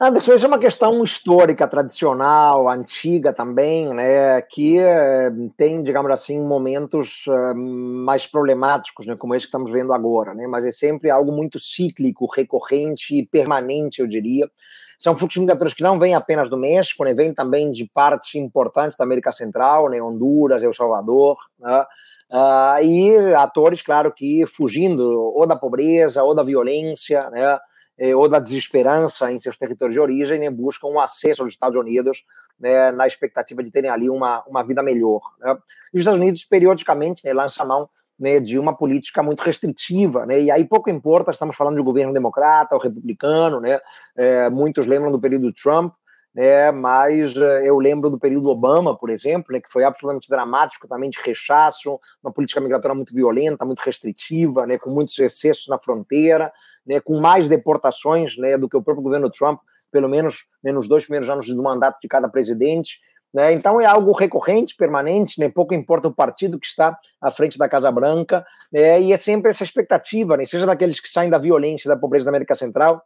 Anderson, 0.01 0.33
isso 0.33 0.45
é 0.45 0.47
uma 0.47 0.57
questão 0.57 1.03
histórica, 1.03 1.67
tradicional, 1.67 2.69
antiga 2.69 3.33
também, 3.33 3.93
né, 3.93 4.41
que 4.43 4.77
eh, 4.79 5.29
tem, 5.57 5.83
digamos 5.83 6.09
assim, 6.09 6.39
momentos 6.39 7.25
eh, 7.27 7.53
mais 7.53 8.25
problemáticos, 8.25 9.05
né, 9.05 9.17
como 9.17 9.35
esse 9.35 9.45
que 9.45 9.49
estamos 9.49 9.69
vendo 9.69 9.91
agora, 9.91 10.33
né, 10.33 10.47
mas 10.47 10.65
é 10.65 10.71
sempre 10.71 11.09
algo 11.09 11.33
muito 11.33 11.59
cíclico, 11.59 12.25
recorrente 12.33 13.13
e 13.13 13.25
permanente, 13.25 13.99
eu 13.99 14.07
diria. 14.07 14.49
São 14.97 15.17
fluxos 15.17 15.73
que 15.73 15.83
não 15.83 15.99
vêm 15.99 16.15
apenas 16.15 16.49
do 16.49 16.55
México, 16.55 17.03
né, 17.03 17.13
vêm 17.13 17.33
também 17.33 17.69
de 17.69 17.85
partes 17.93 18.35
importantes 18.35 18.97
da 18.97 19.03
América 19.03 19.33
Central, 19.33 19.89
né, 19.89 20.01
Honduras, 20.01 20.63
El 20.63 20.73
Salvador, 20.73 21.35
né, 21.59 21.85
uh, 22.31 22.81
e 22.81 23.33
atores, 23.35 23.81
claro, 23.81 24.13
que 24.13 24.45
fugindo 24.45 25.03
ou 25.03 25.45
da 25.45 25.57
pobreza 25.57 26.23
ou 26.23 26.33
da 26.33 26.43
violência, 26.43 27.29
né, 27.31 27.59
eh, 27.99 28.15
ou 28.15 28.29
da 28.29 28.39
desesperança 28.39 29.31
em 29.31 29.39
seus 29.39 29.57
territórios 29.57 29.93
de 29.93 29.99
origem, 29.99 30.39
né, 30.39 30.49
buscam 30.49 30.87
um 30.87 30.99
acesso 30.99 31.43
aos 31.43 31.51
Estados 31.51 31.77
Unidos 31.77 32.23
né, 32.59 32.91
na 32.91 33.05
expectativa 33.05 33.61
de 33.61 33.69
terem 33.69 33.89
ali 33.89 34.09
uma, 34.09 34.43
uma 34.47 34.63
vida 34.63 34.81
melhor. 34.81 35.21
Né. 35.39 35.53
os 35.93 35.99
Estados 35.99 36.19
Unidos, 36.19 36.45
periodicamente, 36.45 37.25
né, 37.25 37.33
lançam 37.33 37.67
mão 37.67 37.89
né, 38.17 38.39
de 38.39 38.57
uma 38.57 38.75
política 38.75 39.21
muito 39.21 39.41
restritiva, 39.41 40.25
né, 40.25 40.41
e 40.41 40.51
aí 40.51 40.65
pouco 40.65 40.89
importa, 40.89 41.31
estamos 41.31 41.55
falando 41.55 41.75
de 41.75 41.83
governo 41.83 42.13
democrata 42.13 42.75
ou 42.75 42.81
republicano, 42.81 43.59
né, 43.61 43.79
é, 44.15 44.49
muitos 44.49 44.85
lembram 44.85 45.11
do 45.11 45.19
período 45.19 45.53
Trump, 45.53 45.93
né, 46.33 46.71
mas 46.71 47.35
eh, 47.35 47.67
eu 47.67 47.79
lembro 47.79 48.09
do 48.09 48.19
período 48.19 48.49
Obama, 48.49 48.95
por 48.95 49.09
exemplo, 49.09 49.51
né, 49.51 49.59
que 49.59 49.69
foi 49.69 49.83
absolutamente 49.83 50.29
dramático 50.29 50.87
também 50.87 51.09
de 51.09 51.19
rechaço, 51.19 51.99
uma 52.23 52.31
política 52.31 52.61
migratória 52.61 52.95
muito 52.95 53.13
violenta, 53.13 53.65
muito 53.65 53.79
restritiva, 53.79 54.65
né, 54.67 54.77
com 54.77 54.91
muitos 54.91 55.17
excessos 55.17 55.67
na 55.67 55.79
fronteira, 55.79 56.51
né, 56.89 56.99
com 56.99 57.19
mais 57.19 57.47
deportações 57.47 58.35
né, 58.35 58.57
do 58.57 58.67
que 58.67 58.75
o 58.75 58.81
próprio 58.81 59.03
governo 59.03 59.29
Trump, 59.29 59.59
pelo 59.91 60.09
menos 60.09 60.47
né, 60.63 60.71
nos 60.71 60.87
dois 60.87 61.03
primeiros 61.03 61.29
anos 61.29 61.47
do 61.47 61.61
mandato 61.61 61.99
de 62.01 62.07
cada 62.07 62.27
presidente. 62.27 62.99
Né, 63.31 63.53
então 63.53 63.79
é 63.79 63.85
algo 63.85 64.11
recorrente, 64.11 64.75
permanente, 64.75 65.39
né, 65.39 65.49
pouco 65.49 65.75
importa 65.75 66.07
o 66.07 66.13
partido 66.13 66.59
que 66.59 66.65
está 66.65 66.97
à 67.21 67.29
frente 67.29 67.59
da 67.59 67.69
Casa 67.69 67.91
Branca, 67.91 68.43
né, 68.73 68.99
e 68.99 69.13
é 69.13 69.17
sempre 69.17 69.51
essa 69.51 69.63
expectativa, 69.63 70.35
né, 70.35 70.45
seja 70.45 70.65
daqueles 70.65 70.99
que 70.99 71.07
saem 71.07 71.29
da 71.29 71.37
violência 71.37 71.87
da 71.87 71.95
pobreza 71.95 72.25
da 72.25 72.31
América 72.31 72.55
Central, 72.55 73.03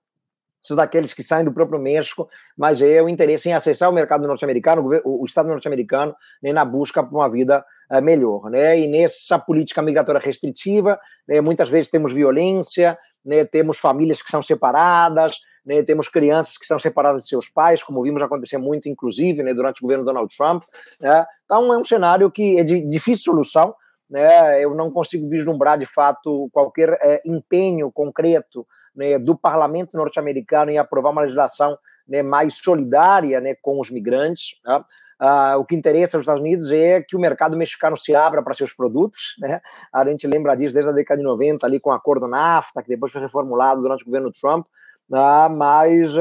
são 0.63 0.77
daqueles 0.77 1.13
que 1.13 1.21
saem 1.21 1.43
do 1.43 1.51
próprio 1.51 1.77
México, 1.77 2.29
mas 2.57 2.81
é 2.81 3.01
o 3.01 3.09
interesse 3.09 3.49
em 3.49 3.53
acessar 3.53 3.89
o 3.89 3.93
mercado 3.93 4.25
norte-americano, 4.25 4.89
o, 5.03 5.25
Estado 5.25 5.49
norte-americano, 5.49 6.15
né, 6.41 6.53
na 6.53 6.63
busca 6.63 7.03
por 7.03 7.17
uma 7.17 7.29
vida 7.29 7.65
uh, 7.91 8.01
melhor. 8.01 8.49
Né? 8.49 8.79
E 8.79 8.87
nessa 8.87 9.37
política 9.37 9.81
migratória 9.81 10.21
restritiva, 10.21 10.97
né, 11.27 11.41
muitas 11.41 11.67
vezes 11.67 11.89
temos 11.89 12.13
violência, 12.13 12.97
né, 13.25 13.45
temos 13.45 13.77
famílias 13.77 14.21
que 14.21 14.29
são 14.29 14.41
separadas, 14.41 15.37
né, 15.65 15.81
temos 15.81 16.09
crianças 16.09 16.57
que 16.57 16.65
são 16.65 16.77
separadas 16.77 17.23
de 17.23 17.29
seus 17.29 17.49
pais, 17.49 17.81
como 17.81 18.03
vimos 18.03 18.21
acontecer 18.21 18.57
muito, 18.57 18.89
inclusive, 18.89 19.41
né, 19.43 19.53
durante 19.53 19.79
o 19.79 19.81
governo 19.81 20.03
Donald 20.03 20.35
Trump. 20.35 20.63
Né? 21.01 21.25
Então, 21.45 21.73
é 21.73 21.77
um 21.77 21.85
cenário 21.85 22.29
que 22.29 22.59
é 22.59 22.63
de 22.63 22.81
difícil 22.81 23.31
solução. 23.31 23.73
Né? 24.09 24.63
Eu 24.63 24.75
não 24.75 24.91
consigo 24.91 25.27
vislumbrar, 25.29 25.77
de 25.77 25.85
fato, 25.85 26.49
qualquer 26.51 26.97
é, 27.01 27.21
empenho 27.25 27.91
concreto 27.91 28.67
né, 28.95 29.17
do 29.17 29.35
parlamento 29.35 29.97
norte-americano 29.97 30.69
em 30.69 30.77
aprovar 30.77 31.11
uma 31.11 31.21
legislação 31.21 31.77
né, 32.07 32.21
mais 32.21 32.55
solidária 32.55 33.41
com 33.61 33.79
os 33.79 33.89
migrantes. 33.89 34.59
Né? 34.65 34.83
Ah, 35.25 35.55
o 35.57 35.63
que 35.63 35.73
interessa 35.73 36.17
aos 36.17 36.23
Estados 36.23 36.41
Unidos 36.41 36.69
é 36.69 37.01
que 37.01 37.15
o 37.15 37.19
mercado 37.19 37.55
mexicano 37.55 37.95
se 37.95 38.13
abra 38.13 38.43
para 38.43 38.53
seus 38.53 38.73
produtos. 38.73 39.35
Né? 39.39 39.61
A 39.93 40.03
gente 40.09 40.27
lembra 40.27 40.53
disso 40.53 40.73
desde 40.73 40.89
a 40.89 40.93
década 40.93 41.19
de 41.19 41.23
90, 41.23 41.65
ali 41.65 41.79
com 41.79 41.91
o 41.91 41.93
acordo 41.93 42.27
NAFTA, 42.27 42.83
que 42.83 42.89
depois 42.89 43.09
foi 43.09 43.21
reformulado 43.21 43.81
durante 43.81 44.01
o 44.01 44.05
governo 44.05 44.33
Trump. 44.33 44.67
Ah, 45.13 45.47
mas 45.47 46.11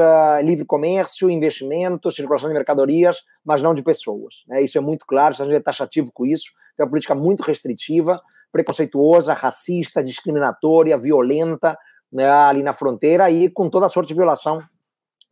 livre 0.45 0.63
comércio, 0.63 1.29
investimento, 1.29 2.13
circulação 2.13 2.47
de 2.47 2.53
mercadorias, 2.53 3.17
mas 3.43 3.61
não 3.61 3.73
de 3.73 3.83
pessoas. 3.83 4.45
Né? 4.47 4.61
Isso 4.61 4.77
é 4.77 4.81
muito 4.81 5.05
claro, 5.05 5.31
os 5.31 5.35
Estados 5.35 5.49
Unidos 5.49 5.61
é 5.61 5.65
taxativo 5.65 6.09
com 6.13 6.25
isso, 6.25 6.51
é 6.79 6.83
uma 6.83 6.89
política 6.89 7.13
muito 7.13 7.43
restritiva, 7.43 8.21
preconceituosa, 8.53 9.33
racista, 9.33 10.01
discriminatória, 10.01 10.97
violenta, 10.97 11.77
né, 12.09 12.29
ali 12.29 12.63
na 12.63 12.73
fronteira 12.73 13.29
e 13.29 13.49
com 13.49 13.69
toda 13.69 13.87
a 13.87 13.89
sorte 13.89 14.09
de 14.09 14.13
violação 14.13 14.59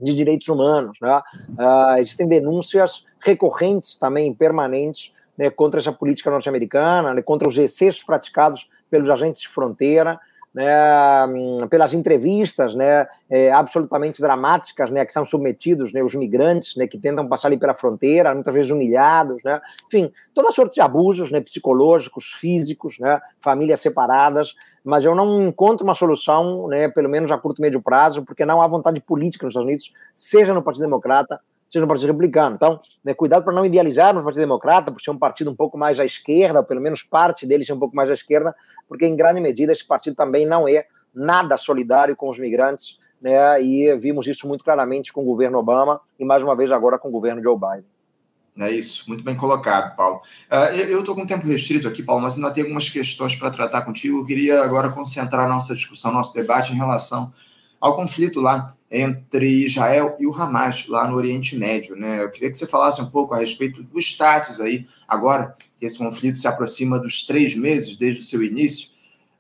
de 0.02 0.14
direitos 0.14 0.48
humanos. 0.48 0.98
Né? 1.02 1.22
Uh, 1.58 1.98
existem 2.00 2.28
denúncias 2.28 3.06
recorrentes 3.20 3.98
também, 3.98 4.34
permanentes, 4.34 5.14
né, 5.38 5.50
contra 5.50 5.80
essa 5.80 5.92
política 5.92 6.30
norte-americana, 6.30 7.14
né, 7.14 7.22
contra 7.22 7.48
os 7.48 7.58
excessos 7.58 8.04
praticados 8.04 8.68
pelos 8.90 9.10
agentes 9.10 9.42
de 9.42 9.48
fronteira, 9.48 10.20
né, 10.54 11.26
hum, 11.28 11.68
pelas 11.70 11.94
entrevistas 11.94 12.76
né, 12.76 13.08
é, 13.30 13.52
absolutamente 13.52 14.22
dramáticas 14.22 14.90
né, 14.90 15.06
que 15.06 15.14
são 15.14 15.26
submetidos 15.26 15.94
né, 15.94 16.04
os 16.04 16.14
migrantes 16.14 16.76
né, 16.76 16.88
que 16.88 16.98
tentam 16.98 17.28
passar 17.28 17.48
ali 17.48 17.58
pela 17.58 17.74
fronteira, 17.74 18.34
muitas 18.34 18.54
vezes 18.54 18.70
humilhados, 18.70 19.42
né, 19.44 19.62
enfim, 19.88 20.12
toda 20.34 20.52
sorte 20.52 20.76
de 20.76 20.82
abusos 20.82 21.32
né, 21.32 21.40
psicológicos, 21.40 22.34
físicos, 22.34 23.00
né, 23.00 23.22
famílias 23.40 23.80
separadas, 23.80 24.54
mas 24.84 25.06
eu 25.06 25.16
não 25.16 25.42
encontro 25.42 25.86
uma 25.86 25.94
solução, 25.94 26.68
né, 26.68 26.90
pelo 26.90 27.08
menos 27.08 27.32
a 27.32 27.38
curto 27.38 27.60
e 27.60 27.62
médio 27.62 27.82
prazo, 27.82 28.26
porque 28.26 28.46
não 28.46 28.62
há 28.62 28.68
vontade 28.68 29.00
política 29.00 29.46
nos 29.46 29.54
Estados 29.54 29.68
Unidos, 29.68 29.94
seja 30.14 30.54
no 30.54 30.64
Partido 30.64 30.84
Democrata, 30.84 31.40
seja 31.72 31.82
no 31.82 31.88
Partido 31.88 32.08
Republicano. 32.08 32.56
Então, 32.56 32.78
né, 33.04 33.14
cuidado 33.14 33.46
para 33.46 33.54
não 33.54 33.66
idealizarmos 33.66 34.22
o 34.22 34.26
Partido 34.26 34.42
Democrata, 34.42 34.92
por 34.92 35.02
ser 35.02 35.12
um 35.12 35.18
partido 35.18 35.50
um 35.50 35.56
pouco 35.56 35.78
mais 35.78 36.00
à 36.00 36.06
esquerda, 36.06 36.60
ou 36.60 36.66
pelo 36.66 36.82
menos 36.82 37.02
parte 37.02 37.48
dele 37.48 37.64
ser 37.64 37.72
um 37.72 37.80
pouco 37.80 37.96
mais 37.96 38.10
à 38.10 38.14
esquerda, 38.14 38.54
porque 38.90 39.06
em 39.06 39.16
grande 39.16 39.40
medida 39.40 39.72
esse 39.72 39.88
partido 39.88 40.16
também 40.16 40.46
não 40.46 40.68
é 40.68 40.84
nada 41.16 41.58
solidário 41.58 42.16
com 42.16 42.30
os 42.30 42.38
migrantes, 42.38 43.00
né, 43.22 43.62
e 43.64 43.96
vimos 43.96 44.28
isso 44.28 44.48
muito 44.48 44.64
claramente 44.66 45.14
com 45.14 45.22
o 45.22 45.26
governo 45.26 45.58
Obama 45.60 46.02
e 46.20 46.26
mais 46.26 46.44
uma 46.44 46.56
vez 46.56 46.72
agora 46.72 47.00
com 47.00 47.08
o 47.08 47.12
governo 47.12 47.42
Joe 47.42 47.56
Biden. 47.56 47.86
É 48.60 48.70
isso, 48.70 49.06
muito 49.08 49.24
bem 49.24 49.34
colocado, 49.34 49.96
Paulo. 49.96 50.20
Uh, 50.52 50.76
eu 50.76 51.00
estou 51.00 51.16
com 51.16 51.26
tempo 51.26 51.48
restrito 51.48 51.88
aqui, 51.88 52.04
Paulo, 52.04 52.22
mas 52.22 52.36
ainda 52.36 52.52
tenho 52.52 52.68
algumas 52.68 52.90
questões 52.90 53.34
para 53.34 53.50
tratar 53.50 53.84
contigo. 53.84 54.20
Eu 54.20 54.26
queria 54.26 54.62
agora 54.62 54.90
concentrar 54.90 55.48
nossa 55.48 55.74
discussão, 55.74 56.12
nosso 56.12 56.34
debate 56.34 56.74
em 56.74 56.76
relação 56.76 57.32
ao 57.82 57.96
conflito 57.96 58.40
lá 58.40 58.76
entre 58.92 59.66
Israel 59.66 60.16
e 60.20 60.28
o 60.28 60.34
Hamas, 60.34 60.88
lá 60.88 61.08
no 61.08 61.16
Oriente 61.16 61.58
Médio. 61.58 61.96
Né? 61.96 62.22
Eu 62.22 62.30
queria 62.30 62.52
que 62.52 62.58
você 62.58 62.68
falasse 62.68 63.02
um 63.02 63.10
pouco 63.10 63.34
a 63.34 63.40
respeito 63.40 63.82
do 63.82 64.00
status 64.00 64.60
aí, 64.60 64.86
agora 65.08 65.56
que 65.78 65.86
esse 65.86 65.98
conflito 65.98 66.40
se 66.40 66.48
aproxima 66.48 67.00
dos 67.00 67.24
três 67.24 67.56
meses 67.56 67.96
desde 67.96 68.22
o 68.22 68.24
seu 68.24 68.44
início, 68.44 68.90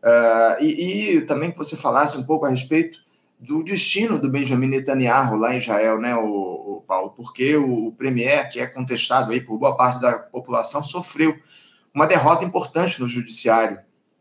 uh, 0.02 0.64
e, 0.64 1.18
e, 1.18 1.22
também 1.22 1.52
que 1.52 1.58
você 1.58 1.76
falasse 1.76 2.18
um 2.18 2.24
pouco 2.24 2.46
a 2.46 2.50
respeito 2.50 2.98
do 3.38 3.62
destino 3.64 4.18
do 4.18 4.30
Benjamin 4.30 4.68
Netanyahu 4.68 5.36
lá 5.36 5.54
em 5.54 5.58
Israel, 5.58 6.00
né, 6.00 6.16
o, 6.16 6.78
o 6.78 6.84
Paulo? 6.88 7.12
Porque 7.12 7.58
o, 7.58 7.88
o 7.88 7.92
premier, 7.92 8.50
que 8.50 8.60
é 8.60 8.68
contestado 8.68 9.32
aí 9.32 9.42
por 9.42 9.58
boa 9.58 9.76
parte 9.76 10.00
da 10.00 10.18
população, 10.18 10.82
sofreu 10.82 11.38
uma 11.94 12.06
derrota 12.06 12.46
importante 12.46 13.02
no 13.02 13.08
judiciário. 13.08 13.80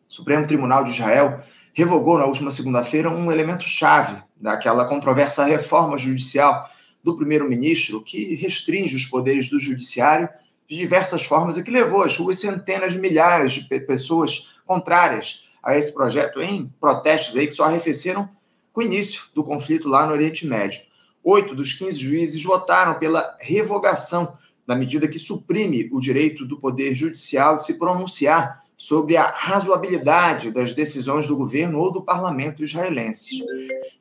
O 0.09 0.13
Supremo 0.13 0.47
Tribunal 0.47 0.83
de 0.83 0.91
Israel 0.91 1.41
revogou 1.73 2.19
na 2.19 2.27
última 2.27 2.51
segunda-feira 2.51 3.11
um 3.11 3.31
elemento 3.31 3.69
chave 3.69 4.23
daquela 4.37 4.87
controversa 4.87 5.45
reforma 5.45 5.97
judicial 5.97 6.69
do 7.03 7.17
primeiro-ministro 7.17 8.03
que 8.03 8.35
restringe 8.35 8.95
os 8.97 9.07
poderes 9.07 9.49
do 9.49 9.59
judiciário 9.59 10.29
de 10.69 10.77
diversas 10.77 11.25
formas 11.25 11.57
e 11.57 11.65
que 11.65 11.71
levou 11.71 12.03
às 12.03 12.17
ruas 12.17 12.39
centenas 12.39 12.93
de 12.93 12.99
milhares 12.99 13.53
de 13.53 13.81
pessoas 13.81 14.61
contrárias 14.67 15.47
a 15.63 15.77
esse 15.77 15.93
projeto 15.93 16.41
em 16.41 16.73
protestos 16.81 17.37
aí 17.37 17.47
que 17.47 17.55
só 17.55 17.65
arrefeceram 17.65 18.29
com 18.73 18.81
o 18.81 18.85
início 18.85 19.25
do 19.35 19.45
conflito 19.45 19.89
lá 19.89 20.07
no 20.07 20.13
Oriente 20.13 20.47
Médio. 20.47 20.81
Oito 21.23 21.55
dos 21.55 21.75
15 21.75 21.99
juízes 21.99 22.43
votaram 22.43 22.95
pela 22.95 23.37
revogação 23.41 24.33
da 24.67 24.75
medida 24.77 25.09
que 25.09 25.19
suprime 25.19 25.89
o 25.93 26.01
direito 26.01 26.47
do 26.47 26.57
Poder 26.57 26.95
Judicial 26.95 27.57
de 27.57 27.65
se 27.65 27.79
pronunciar 27.79 28.60
sobre 28.81 29.15
a 29.15 29.27
razoabilidade 29.27 30.51
das 30.51 30.73
decisões 30.73 31.29
do 31.29 31.37
governo 31.37 31.79
ou 31.81 31.93
do 31.93 32.01
parlamento 32.01 32.65
israelense. 32.65 33.45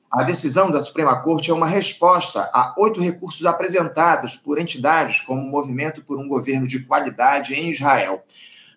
A 0.09 0.23
decisão 0.23 0.71
da 0.71 0.79
Suprema 0.79 1.21
Corte 1.21 1.51
é 1.51 1.53
uma 1.53 1.67
resposta 1.67 2.49
a 2.53 2.73
oito 2.77 3.01
recursos 3.01 3.45
apresentados 3.45 4.37
por 4.37 4.57
entidades 4.57 5.19
como 5.19 5.41
o 5.41 5.51
Movimento 5.51 6.01
por 6.01 6.17
um 6.17 6.29
Governo 6.29 6.65
de 6.65 6.79
Qualidade 6.85 7.55
em 7.55 7.71
Israel. 7.71 8.23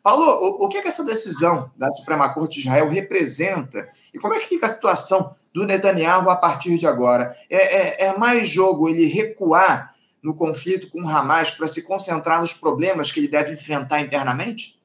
Paulo, 0.02 0.24
o, 0.64 0.68
que, 0.68 0.78
é 0.78 0.82
que 0.82 0.88
essa 0.88 1.04
decisão 1.04 1.70
da 1.76 1.92
Suprema 1.92 2.34
Corte 2.34 2.54
de 2.54 2.62
Israel 2.62 2.90
representa 2.90 3.88
e 4.12 4.18
como 4.18 4.34
é 4.34 4.40
que 4.40 4.48
fica 4.48 4.66
a 4.66 4.70
situação 4.70 5.36
do 5.54 5.64
Netanyahu 5.64 6.28
a 6.28 6.34
partir 6.34 6.78
de 6.78 6.86
agora? 6.88 7.32
É, 7.48 8.06
é, 8.06 8.06
é 8.06 8.18
mais 8.18 8.48
jogo 8.48 8.88
ele 8.88 9.06
recuar 9.06 9.94
no 10.20 10.34
conflito 10.34 10.90
com 10.90 11.00
o 11.00 11.08
Hamas 11.08 11.52
para 11.52 11.68
se 11.68 11.84
concentrar 11.84 12.40
nos 12.40 12.54
problemas 12.54 13.12
que 13.12 13.20
ele 13.20 13.28
deve 13.28 13.52
enfrentar 13.52 14.00
internamente? 14.00 14.81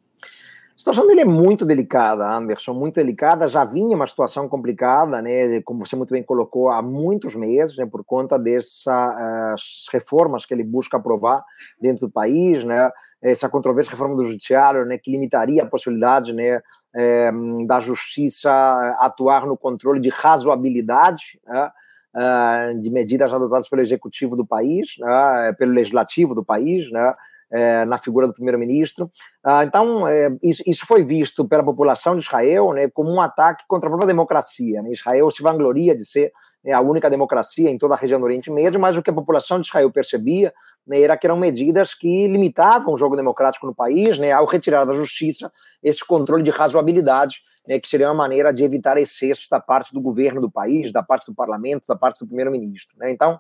A 0.77 0.79
situação 0.79 1.07
dele 1.07 1.21
é 1.21 1.25
muito 1.25 1.65
delicada, 1.65 2.31
Anderson, 2.31 2.71
muito 2.71 2.93
delicada. 2.97 3.49
Já 3.49 3.65
vinha 3.65 3.95
uma 3.95 4.05
situação 4.05 4.47
complicada, 4.47 5.23
né? 5.23 5.59
Como 5.63 5.83
você 5.83 5.95
muito 5.95 6.11
bem 6.11 6.21
colocou, 6.21 6.69
há 6.69 6.83
muitos 6.83 7.33
meses, 7.33 7.75
né? 7.77 7.87
Por 7.87 8.05
conta 8.05 8.37
dessas 8.37 9.87
reformas 9.91 10.45
que 10.45 10.53
ele 10.53 10.63
busca 10.63 10.97
aprovar 10.97 11.43
dentro 11.81 12.05
do 12.05 12.13
país, 12.13 12.63
né? 12.63 12.91
Essa 13.19 13.49
controvérsia 13.49 13.89
reforma 13.89 14.15
do 14.15 14.25
judiciário, 14.25 14.85
né? 14.85 14.99
Que 14.99 15.09
limitaria 15.09 15.63
a 15.63 15.65
possibilidade, 15.65 16.31
né? 16.31 16.61
É, 16.95 17.31
da 17.65 17.79
justiça 17.79 18.51
atuar 18.99 19.47
no 19.47 19.57
controle 19.57 19.99
de 19.99 20.09
razoabilidade, 20.09 21.39
né? 21.47 21.71
Uh, 22.15 22.81
de 22.81 22.89
medidas 22.89 23.31
adotadas 23.31 23.69
pelo 23.69 23.81
executivo 23.81 24.35
do 24.35 24.43
país, 24.43 24.95
né, 24.97 25.53
pelo 25.55 25.71
legislativo 25.71 26.33
do 26.33 26.43
país, 26.43 26.89
né, 26.89 27.13
é, 27.51 27.85
na 27.85 27.97
figura 27.97 28.27
do 28.27 28.33
primeiro-ministro. 28.33 29.09
Ah, 29.43 29.63
então, 29.63 30.07
é, 30.07 30.29
isso, 30.43 30.61
isso, 30.65 30.85
foi 30.85 31.03
visto 31.03 31.47
pela 31.47 31.63
população 31.63 32.15
de 32.15 32.23
Israel 32.23 32.73
né, 32.73 32.89
como 32.89 33.09
um 33.09 33.21
ataque 33.21 33.63
contra 33.67 33.87
a 33.87 33.91
própria 33.91 34.07
democracia. 34.07 34.81
Né? 34.81 34.91
Israel 34.91 35.29
se 35.31 35.41
vangloria 35.41 35.95
de 35.95 36.05
ser 36.05 36.31
né, 36.63 36.73
a 36.73 36.81
única 36.81 37.09
democracia 37.09 37.69
em 37.69 37.77
toda 37.77 37.93
a 37.93 37.97
região 37.97 38.19
do 38.19 38.25
Oriente 38.25 38.51
Médio, 38.51 38.79
mas 38.79 38.97
o 38.97 39.01
que 39.01 39.09
a 39.09 39.13
população 39.13 39.59
de 39.59 39.67
Israel 39.67 39.91
percebia 39.91 40.53
né, 40.85 41.01
era 41.01 41.17
que 41.17 41.27
eram 41.27 41.37
medidas 41.37 41.93
que 41.93 42.27
limitavam 42.27 42.93
o 42.93 42.97
jogo 42.97 43.15
democrático 43.15 43.65
no 43.65 43.75
país, 43.75 44.17
né, 44.17 44.31
ao 44.31 44.45
retirar 44.45 44.85
da 44.85 44.93
justiça 44.93 45.51
esse 45.83 46.05
controle 46.05 46.43
de 46.43 46.49
razoabilidade, 46.49 47.41
né, 47.67 47.79
que 47.79 47.87
seria 47.87 48.07
uma 48.07 48.15
maneira 48.15 48.53
de 48.53 48.63
evitar 48.63 48.97
excessos 48.97 49.47
da 49.49 49.59
parte 49.59 49.93
do 49.93 50.01
governo 50.01 50.39
do 50.39 50.49
país, 50.49 50.91
da 50.91 51.03
parte 51.03 51.27
do 51.27 51.35
parlamento, 51.35 51.85
da 51.87 51.95
parte 51.95 52.19
do 52.19 52.27
primeiro-ministro. 52.27 52.97
Né? 52.97 53.11
Então, 53.11 53.39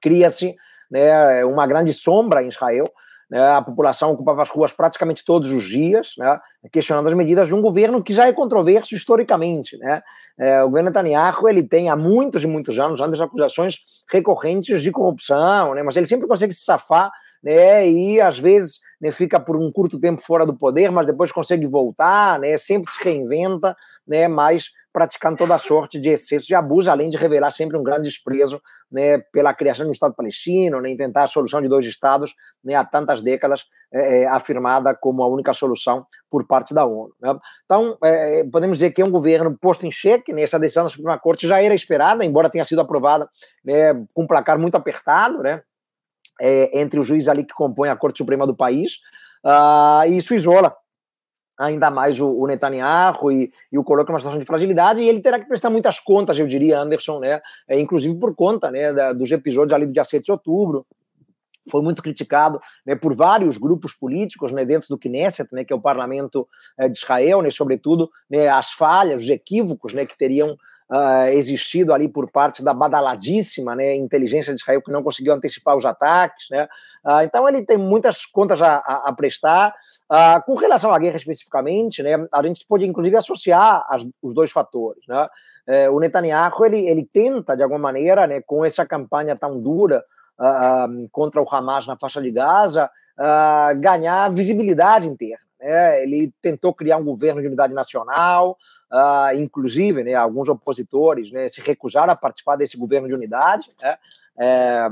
cria-se 0.00 0.54
né, 0.90 1.44
uma 1.44 1.66
grande 1.66 1.92
sombra 1.92 2.42
em 2.42 2.48
Israel, 2.48 2.86
né, 3.30 3.52
a 3.52 3.62
população 3.62 4.12
ocupava 4.12 4.42
as 4.42 4.48
ruas 4.48 4.72
praticamente 4.72 5.24
todos 5.24 5.50
os 5.50 5.64
dias, 5.64 6.12
né, 6.16 6.40
questionando 6.72 7.08
as 7.08 7.14
medidas 7.14 7.48
de 7.48 7.54
um 7.54 7.60
governo 7.60 8.02
que 8.02 8.12
já 8.12 8.26
é 8.26 8.32
controverso 8.32 8.94
historicamente. 8.94 9.76
Né. 9.78 10.02
É, 10.38 10.62
o 10.62 10.68
governo 10.68 10.90
Netanyahu 10.90 11.48
ele 11.48 11.62
tem 11.62 11.90
há 11.90 11.96
muitos 11.96 12.42
e 12.42 12.46
muitos 12.46 12.78
anos 12.78 13.00
antes 13.00 13.20
acusações 13.20 13.76
recorrentes 14.10 14.82
de 14.82 14.90
corrupção, 14.90 15.74
né, 15.74 15.82
mas 15.82 15.96
ele 15.96 16.06
sempre 16.06 16.26
consegue 16.26 16.54
se 16.54 16.64
safar 16.64 17.10
né, 17.42 17.88
e 17.88 18.20
às 18.20 18.38
vezes 18.38 18.80
né, 19.00 19.10
fica 19.10 19.38
por 19.38 19.56
um 19.56 19.70
curto 19.70 19.98
tempo 19.98 20.20
fora 20.20 20.44
do 20.44 20.56
poder, 20.56 20.90
mas 20.90 21.06
depois 21.06 21.32
consegue 21.32 21.66
voltar, 21.66 22.38
né, 22.38 22.56
sempre 22.56 22.90
se 22.90 23.02
reinventa, 23.02 23.76
né, 24.06 24.28
mas 24.28 24.70
praticando 24.92 25.36
toda 25.36 25.58
sorte 25.58 26.00
de 26.00 26.08
excessos 26.08 26.46
de 26.46 26.54
abuso, 26.54 26.90
além 26.90 27.08
de 27.08 27.16
revelar 27.16 27.50
sempre 27.50 27.76
um 27.76 27.82
grande 27.82 28.02
desprezo 28.02 28.60
né, 28.90 29.18
pela 29.32 29.54
criação 29.54 29.84
de 29.84 29.90
um 29.90 29.92
Estado 29.92 30.14
palestino, 30.14 30.80
né, 30.80 30.96
tentar 30.96 31.24
a 31.24 31.28
solução 31.28 31.60
de 31.60 31.68
dois 31.68 31.86
Estados 31.86 32.34
né, 32.64 32.74
há 32.74 32.84
tantas 32.84 33.22
décadas 33.22 33.64
é, 33.92 34.22
é, 34.22 34.26
afirmada 34.26 34.94
como 34.94 35.22
a 35.22 35.28
única 35.28 35.52
solução 35.52 36.04
por 36.30 36.46
parte 36.46 36.74
da 36.74 36.84
ONU. 36.84 37.12
Né? 37.20 37.38
Então, 37.64 37.96
é, 38.02 38.44
podemos 38.50 38.78
dizer 38.78 38.90
que 38.90 39.02
é 39.02 39.04
um 39.04 39.10
governo 39.10 39.56
posto 39.58 39.86
em 39.86 39.90
xeque, 39.90 40.32
né, 40.32 40.42
essa 40.42 40.58
decisão 40.58 40.84
da 40.84 40.90
Suprema 40.90 41.18
Corte 41.18 41.46
já 41.46 41.62
era 41.62 41.74
esperada, 41.74 42.24
embora 42.24 42.50
tenha 42.50 42.64
sido 42.64 42.80
aprovada 42.80 43.28
né, 43.64 43.94
com 44.12 44.24
um 44.24 44.26
placar 44.26 44.58
muito 44.58 44.74
apertado, 44.74 45.42
né, 45.42 45.62
é, 46.40 46.80
entre 46.80 46.98
os 47.00 47.06
juízes 47.06 47.28
ali 47.28 47.44
que 47.44 47.54
compõem 47.54 47.90
a 47.90 47.96
Corte 47.96 48.18
Suprema 48.18 48.46
do 48.46 48.56
país, 48.56 48.94
uh, 49.44 50.08
e 50.08 50.16
isso 50.16 50.34
isola 50.34 50.74
ainda 51.58 51.90
mais 51.90 52.20
o, 52.20 52.30
o 52.30 52.46
Netanyahu 52.46 53.32
e, 53.32 53.52
e, 53.72 53.78
o 53.78 53.82
coloca 53.82 54.12
numa 54.12 54.20
situação 54.20 54.38
de 54.38 54.46
fragilidade 54.46 55.00
e 55.00 55.08
ele 55.08 55.20
terá 55.20 55.40
que 55.40 55.48
prestar 55.48 55.70
muitas 55.70 55.98
contas, 55.98 56.38
eu 56.38 56.46
diria, 56.46 56.78
Anderson, 56.78 57.18
né, 57.18 57.40
é, 57.66 57.78
inclusive 57.80 58.14
por 58.14 58.34
conta 58.34 58.70
né, 58.70 58.92
da, 58.92 59.12
dos 59.12 59.30
episódios 59.32 59.72
ali 59.72 59.86
do 59.86 59.92
dia 59.92 60.04
7 60.04 60.24
de 60.24 60.30
outubro, 60.30 60.86
foi 61.68 61.82
muito 61.82 62.02
criticado 62.02 62.58
né, 62.86 62.94
por 62.94 63.14
vários 63.14 63.58
grupos 63.58 63.92
políticos 63.92 64.52
né, 64.52 64.64
dentro 64.64 64.88
do 64.88 64.98
Knesset, 64.98 65.48
né, 65.52 65.64
que 65.64 65.72
é 65.72 65.76
o 65.76 65.80
parlamento 65.80 66.48
é, 66.78 66.88
de 66.88 66.96
Israel, 66.96 67.42
né, 67.42 67.50
sobretudo 67.50 68.08
né, 68.30 68.48
as 68.48 68.70
falhas, 68.72 69.22
os 69.22 69.28
equívocos 69.28 69.92
né, 69.92 70.06
que 70.06 70.16
teriam 70.16 70.56
uh, 70.90 71.28
existido 71.28 71.92
ali 71.92 72.08
por 72.08 72.30
parte 72.30 72.62
da 72.62 72.72
badaladíssima 72.72 73.74
né, 73.74 73.94
inteligência 73.94 74.54
de 74.54 74.60
Israel 74.60 74.82
que 74.82 74.90
não 74.90 75.02
conseguiu 75.02 75.34
antecipar 75.34 75.76
os 75.76 75.84
ataques. 75.84 76.46
Né? 76.50 76.64
Uh, 77.04 77.20
então 77.22 77.48
ele 77.48 77.64
tem 77.64 77.76
muitas 77.76 78.24
contas 78.24 78.60
a, 78.62 78.76
a, 78.76 79.08
a 79.08 79.12
prestar. 79.12 79.74
Uh, 80.10 80.42
com 80.44 80.54
relação 80.54 80.92
à 80.92 80.98
guerra 80.98 81.16
especificamente, 81.16 82.02
né, 82.02 82.26
a 82.32 82.42
gente 82.42 82.64
pode 82.66 82.84
inclusive 82.84 83.16
associar 83.16 83.86
as, 83.88 84.06
os 84.22 84.32
dois 84.32 84.50
fatores. 84.50 85.02
Né? 85.06 85.28
Uh, 85.68 85.94
o 85.94 86.00
Netanyahu 86.00 86.64
ele, 86.64 86.88
ele 86.88 87.04
tenta, 87.04 87.56
de 87.56 87.62
alguma 87.62 87.80
maneira, 87.80 88.26
né, 88.26 88.40
com 88.40 88.64
essa 88.64 88.86
campanha 88.86 89.36
tão 89.36 89.60
dura 89.60 90.02
contra 91.10 91.42
o 91.42 91.46
Hamas 91.50 91.84
na 91.84 91.96
faixa 91.96 92.22
de 92.22 92.30
Gaza, 92.30 92.88
ganhar 93.80 94.32
visibilidade 94.32 95.04
interna. 95.04 95.42
Né? 95.60 96.04
Ele 96.04 96.32
tentou 96.40 96.72
criar 96.72 96.96
um 96.96 97.04
governo 97.04 97.40
de 97.40 97.48
unidade 97.48 97.74
nacional, 97.74 98.56
Uh, 98.90 99.36
inclusive, 99.36 100.02
né, 100.02 100.14
alguns 100.14 100.48
opositores 100.48 101.30
né, 101.30 101.48
se 101.50 101.60
recusaram 101.60 102.10
a 102.10 102.16
participar 102.16 102.56
desse 102.56 102.76
governo 102.78 103.06
de 103.06 103.12
unidade, 103.12 103.70
né, 103.82 103.98
é, 104.40 104.88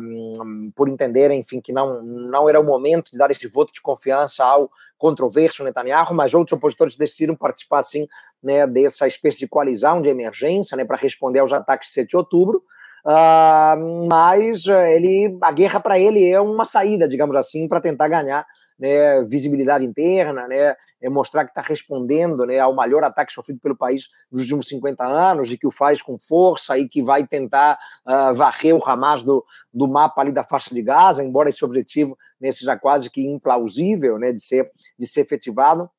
por 0.74 0.88
entenderem, 0.88 1.38
enfim, 1.40 1.60
que 1.60 1.72
não, 1.72 2.02
não 2.02 2.48
era 2.48 2.60
o 2.60 2.64
momento 2.64 3.12
de 3.12 3.16
dar 3.16 3.30
esse 3.30 3.46
voto 3.46 3.72
de 3.72 3.80
confiança 3.80 4.44
ao 4.44 4.70
controverso 4.98 5.62
Netanyahu, 5.62 6.14
mas 6.14 6.34
outros 6.34 6.56
opositores 6.58 6.96
decidiram 6.96 7.36
participar, 7.36 7.82
sim, 7.82 8.08
né, 8.42 8.66
dessa 8.66 9.06
espécie 9.06 9.38
de 9.38 9.48
coalizão 9.48 10.02
de 10.02 10.08
emergência, 10.08 10.76
né, 10.76 10.84
para 10.84 10.96
responder 10.96 11.38
aos 11.38 11.52
ataques 11.52 11.88
de 11.88 11.94
7 11.94 12.08
de 12.08 12.16
outubro, 12.16 12.62
uh, 13.04 14.08
mas 14.10 14.66
ele, 14.66 15.38
a 15.40 15.52
guerra 15.52 15.80
para 15.80 15.98
ele 15.98 16.28
é 16.28 16.40
uma 16.40 16.64
saída, 16.64 17.08
digamos 17.08 17.36
assim, 17.36 17.68
para 17.68 17.80
tentar 17.80 18.08
ganhar 18.08 18.44
né, 18.78 19.22
visibilidade 19.24 19.84
interna, 19.84 20.46
né, 20.46 20.76
é 21.00 21.08
mostrar 21.08 21.44
que 21.44 21.50
está 21.50 21.60
respondendo 21.60 22.46
né, 22.46 22.58
ao 22.58 22.74
maior 22.74 23.04
ataque 23.04 23.32
sofrido 23.32 23.60
pelo 23.60 23.76
país 23.76 24.08
nos 24.30 24.42
últimos 24.42 24.68
50 24.68 25.04
anos 25.04 25.50
e 25.50 25.58
que 25.58 25.66
o 25.66 25.70
faz 25.70 26.00
com 26.00 26.18
força 26.18 26.78
e 26.78 26.88
que 26.88 27.02
vai 27.02 27.26
tentar 27.26 27.78
uh, 28.06 28.34
varrer 28.34 28.74
o 28.74 28.82
Hamas 28.84 29.22
do, 29.22 29.44
do 29.72 29.86
mapa 29.86 30.20
ali 30.20 30.32
da 30.32 30.42
faixa 30.42 30.74
de 30.74 30.82
Gaza, 30.82 31.22
embora 31.22 31.50
esse 31.50 31.64
objetivo 31.64 32.16
né, 32.40 32.50
seja 32.52 32.76
quase 32.76 33.10
que 33.10 33.26
implausível 33.26 34.18
né, 34.18 34.32
de, 34.32 34.40
ser, 34.40 34.70
de 34.98 35.06
ser 35.06 35.20
efetivado. 35.20 35.90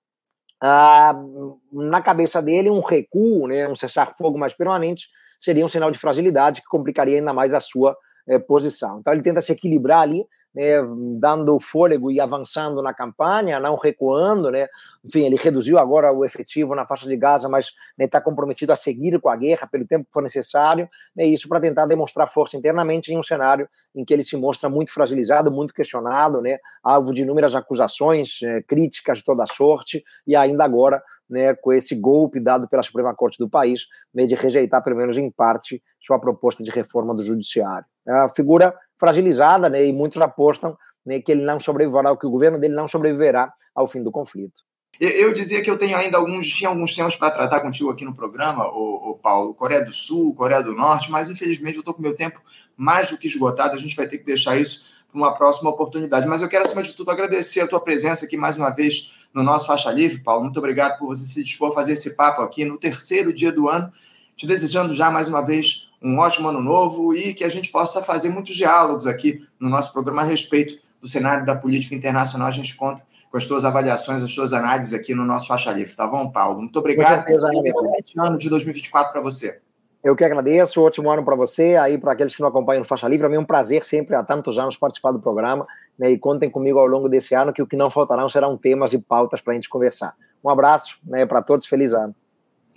Uh, 0.64 1.60
na 1.72 2.02
cabeça 2.02 2.42
dele, 2.42 2.70
um 2.70 2.80
recuo, 2.80 3.48
né, 3.48 3.68
um 3.68 3.76
cessar-fogo 3.76 4.40
mais 4.40 4.56
permanente, 4.56 5.08
seria 5.40 5.64
um 5.64 5.70
sinal 5.70 5.92
de 5.92 6.00
fragilidade 6.00 6.62
que 6.62 6.68
complicaria 6.68 7.18
ainda 7.18 7.32
mais 7.32 7.54
a 7.54 7.60
sua 7.60 7.96
eh, 8.28 8.40
posição. 8.40 9.00
Então 9.00 9.14
ele 9.14 9.22
tenta 9.22 9.40
se 9.40 9.52
equilibrar 9.52 10.02
ali 10.02 10.26
né, 10.58 10.82
dando 11.20 11.60
fôlego 11.60 12.10
e 12.10 12.20
avançando 12.20 12.82
na 12.82 12.92
campanha, 12.92 13.60
não 13.60 13.76
recuando, 13.76 14.50
né? 14.50 14.68
Enfim, 15.06 15.24
ele 15.24 15.36
reduziu 15.36 15.78
agora 15.78 16.12
o 16.12 16.26
efetivo 16.26 16.74
na 16.74 16.84
faixa 16.84 17.08
de 17.08 17.16
Gaza, 17.16 17.48
mas 17.48 17.68
está 17.98 18.18
né, 18.18 18.24
comprometido 18.24 18.74
a 18.74 18.76
seguir 18.76 19.22
com 19.22 19.30
a 19.30 19.36
guerra 19.36 19.68
pelo 19.68 19.86
tempo 19.86 20.06
que 20.06 20.12
for 20.12 20.24
necessário, 20.24 20.90
né, 21.16 21.28
isso 21.28 21.48
para 21.48 21.62
tentar 21.62 21.86
demonstrar 21.86 22.28
força 22.28 22.58
internamente 22.58 23.14
em 23.14 23.20
um 23.20 23.24
cenário 23.24 23.70
em 23.96 24.04
que 24.04 24.12
ele 24.12 24.24
se 24.24 24.36
mostra 24.36 24.68
muito 24.68 24.92
fragilizado, 24.92 25.52
muito 25.52 25.76
questionado, 25.76 26.42
né, 26.42 26.58
alvo 26.84 27.14
de 27.14 27.22
inúmeras 27.22 27.54
acusações, 27.54 28.40
é, 28.42 28.64
críticas 28.64 29.20
de 29.20 29.26
toda 29.26 29.46
sorte, 29.46 30.04
e 30.26 30.36
ainda 30.36 30.64
agora 30.64 31.04
né, 31.30 31.54
com 31.54 31.72
esse 31.72 31.94
golpe 31.94 32.40
dado 32.40 32.68
pela 32.68 32.82
Suprema 32.82 33.14
Corte 33.14 33.38
do 33.38 33.48
país, 33.48 33.84
né, 34.12 34.26
de 34.26 34.34
rejeitar, 34.34 34.84
pelo 34.84 34.96
menos 34.96 35.20
em 35.20 35.30
parte, 35.30 35.84
sua 36.00 36.20
proposta 36.20 36.64
de 36.64 36.72
reforma 36.72 37.14
do 37.14 37.24
judiciário. 37.24 37.86
É 38.08 38.12
uma 38.12 38.30
figura 38.30 38.74
fragilizada, 39.00 39.70
né, 39.70 39.86
e 39.86 39.94
muitos 39.94 40.22
apostam 40.22 40.78
né, 41.06 41.22
que 41.22 41.32
ele 41.32 41.44
não 41.44 41.60
sobreviverá, 41.60 42.16
que 42.18 42.26
o 42.26 42.32
governo 42.32 42.60
dele 42.60 42.74
não 42.74 42.88
sobreviverá 42.88 43.52
ao 43.74 43.88
fim 43.88 44.04
do 44.04 44.12
conflito. 44.12 44.68
Eu 45.00 45.32
dizia 45.32 45.62
que 45.62 45.70
eu 45.70 45.78
tenho 45.78 45.96
ainda 45.96 46.18
alguns, 46.18 46.50
tinha 46.50 46.70
alguns 46.70 46.96
temas 46.96 47.16
para 47.16 47.30
tratar 47.30 47.60
contigo 47.60 47.92
aqui 47.92 48.04
no 48.04 48.16
programa, 48.16 48.66
o, 48.66 49.20
Paulo, 49.22 49.54
Coreia 49.54 49.86
do 49.86 49.94
Sul, 49.94 50.34
Coreia 50.34 50.64
do 50.64 50.74
Norte, 50.74 51.12
mas 51.12 51.30
infelizmente 51.30 51.76
eu 51.76 51.82
estou 51.82 51.94
com 51.94 52.02
meu 52.02 52.16
tempo 52.16 52.42
mais 52.76 53.12
do 53.12 53.18
que 53.18 53.28
esgotado, 53.28 53.76
a 53.76 53.80
gente 53.80 53.96
vai 53.96 54.08
ter 54.08 54.18
que 54.18 54.26
deixar 54.26 54.58
isso 54.58 54.88
para 55.12 55.18
uma 55.18 55.36
próxima 55.36 55.70
oportunidade. 55.70 56.26
Mas 56.26 56.42
eu 56.42 56.50
quero, 56.50 56.66
acima 56.66 56.82
de 56.82 56.94
tudo, 56.94 57.12
agradecer 57.12 57.62
a 57.62 57.68
tua 57.68 57.80
presença 57.80 58.26
aqui 58.26 58.36
mais 58.36 58.58
uma 58.58 58.72
vez 58.72 59.28
no 59.34 59.44
nosso 59.44 59.68
Faixa 59.68 59.92
Livre, 59.92 60.24
Paulo. 60.24 60.44
Muito 60.44 60.58
obrigado 60.58 60.98
por 60.98 61.08
você 61.08 61.28
se 61.28 61.44
dispor 61.44 61.70
a 61.70 61.74
fazer 61.74 61.94
esse 61.94 62.16
papo 62.16 62.42
aqui 62.42 62.66
no 62.66 62.78
terceiro 62.78 63.32
dia 63.32 63.52
do 63.52 63.70
ano. 63.70 63.92
Te 64.36 64.48
desejando 64.48 64.94
já 64.94 65.12
mais 65.12 65.28
uma 65.28 65.46
vez 65.46 65.87
um 66.02 66.20
ótimo 66.20 66.48
ano 66.48 66.62
novo 66.62 67.14
e 67.14 67.34
que 67.34 67.44
a 67.44 67.50
gente 67.50 67.72
possa 67.72 68.04
fazer 68.04 68.30
muitos 68.30 68.56
diálogos 68.56 69.08
aqui 69.08 69.46
no 69.60 69.70
nosso 69.70 69.92
programa 69.92 70.22
a 70.22 70.26
respeito 70.26 70.78
do 71.02 71.08
cenário 71.08 71.46
da 71.46 71.56
política 71.56 71.96
internacional. 71.96 72.48
A 72.48 72.52
gente 72.52 72.76
conta 72.76 73.04
com 73.30 73.38
as 73.38 73.46
tuas 73.46 73.66
avaliações, 73.66 74.24
as 74.24 74.34
tuas 74.34 74.54
análises 74.54 74.94
aqui 74.94 75.14
no 75.14 75.26
nosso 75.26 75.48
Faixa 75.48 75.72
Livre, 75.72 75.96
tá 75.96 76.08
bom, 76.08 76.30
Paulo? 76.30 76.60
Muito 76.60 76.80
obrigado. 76.80 77.28
Excelente 77.28 78.14
ano 78.18 78.38
de 78.38 78.50
2024 78.50 79.12
para 79.12 79.22
você. 79.22 79.60
Eu 80.04 80.16
que 80.16 80.24
agradeço, 80.24 80.82
ótimo 80.82 81.12
ano 81.12 81.26
para 81.26 81.36
você, 81.36 81.76
aí 81.76 81.98
para 81.98 82.14
aqueles 82.14 82.34
que 82.34 82.42
não 82.42 82.48
acompanham 82.48 82.80
no 82.80 82.86
Faixa 82.86 83.08
Livre, 83.08 83.24
para 83.24 83.30
mim 83.30 83.36
é 83.36 83.40
um 83.40 83.46
prazer 83.46 83.84
sempre 83.84 84.16
há 84.16 84.24
tantos 84.24 84.58
anos 84.58 84.78
participar 84.78 85.12
do 85.12 85.20
programa 85.20 85.68
né, 86.00 86.12
e 86.12 86.18
contem 86.18 86.50
comigo 86.50 86.80
ao 86.80 86.86
longo 86.86 87.10
desse 87.10 87.36
ano 87.36 87.52
que 87.52 87.62
o 87.62 87.68
que 87.68 87.76
não 87.76 87.90
faltarão 87.90 88.30
serão 88.30 88.56
temas 88.56 88.94
e 88.94 89.00
pautas 89.00 89.42
para 89.42 89.52
a 89.52 89.56
gente 89.56 89.68
conversar. 89.68 90.16
Um 90.44 90.50
abraço 90.50 90.98
né, 91.04 91.26
para 91.26 91.42
todos, 91.42 91.68
feliz 91.68 91.94
ano. 91.94 92.16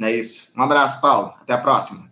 É 0.01 0.11
isso. 0.11 0.53
Um 0.59 0.63
abraço, 0.63 1.01
Paulo. 1.01 1.33
Até 1.41 1.53
a 1.53 1.59
próxima. 1.59 2.10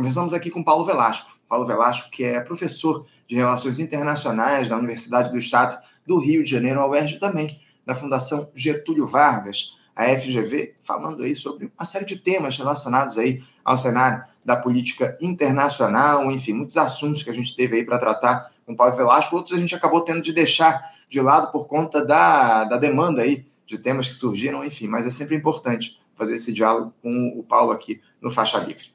Conversamos 0.00 0.32
aqui 0.32 0.48
com 0.48 0.64
Paulo 0.64 0.82
Velasco. 0.82 1.36
Paulo 1.46 1.66
Velasco, 1.66 2.10
que 2.10 2.24
é 2.24 2.40
professor 2.40 3.04
de 3.28 3.36
Relações 3.36 3.78
Internacionais 3.78 4.70
da 4.70 4.78
Universidade 4.78 5.30
do 5.30 5.36
Estado 5.36 5.78
do 6.06 6.18
Rio 6.18 6.42
de 6.42 6.50
Janeiro, 6.50 6.80
a 6.80 6.88
UERJ 6.88 7.18
também, 7.18 7.60
da 7.84 7.94
Fundação 7.94 8.50
Getúlio 8.54 9.06
Vargas, 9.06 9.76
a 9.94 10.06
FGV, 10.06 10.72
falando 10.82 11.22
aí 11.22 11.36
sobre 11.36 11.70
uma 11.76 11.84
série 11.84 12.06
de 12.06 12.16
temas 12.16 12.56
relacionados 12.56 13.18
aí 13.18 13.42
ao 13.62 13.76
cenário 13.76 14.24
da 14.42 14.56
política 14.56 15.18
internacional, 15.20 16.32
enfim, 16.32 16.54
muitos 16.54 16.78
assuntos 16.78 17.22
que 17.22 17.28
a 17.28 17.34
gente 17.34 17.54
teve 17.54 17.76
aí 17.76 17.84
para 17.84 17.98
tratar 17.98 18.50
com 18.64 18.74
Paulo 18.74 18.96
Velasco, 18.96 19.36
outros 19.36 19.52
a 19.54 19.60
gente 19.60 19.74
acabou 19.74 20.00
tendo 20.00 20.22
de 20.22 20.32
deixar 20.32 20.82
de 21.10 21.20
lado 21.20 21.52
por 21.52 21.68
conta 21.68 22.02
da, 22.02 22.64
da 22.64 22.78
demanda 22.78 23.20
aí 23.20 23.46
de 23.66 23.76
temas 23.76 24.08
que 24.08 24.14
surgiram, 24.14 24.64
enfim, 24.64 24.86
mas 24.86 25.04
é 25.04 25.10
sempre 25.10 25.36
importante 25.36 26.00
fazer 26.16 26.36
esse 26.36 26.54
diálogo 26.54 26.90
com 27.02 27.34
o 27.38 27.42
Paulo 27.42 27.70
aqui 27.70 28.00
no 28.18 28.30
Faixa 28.30 28.58
Livre. 28.60 28.94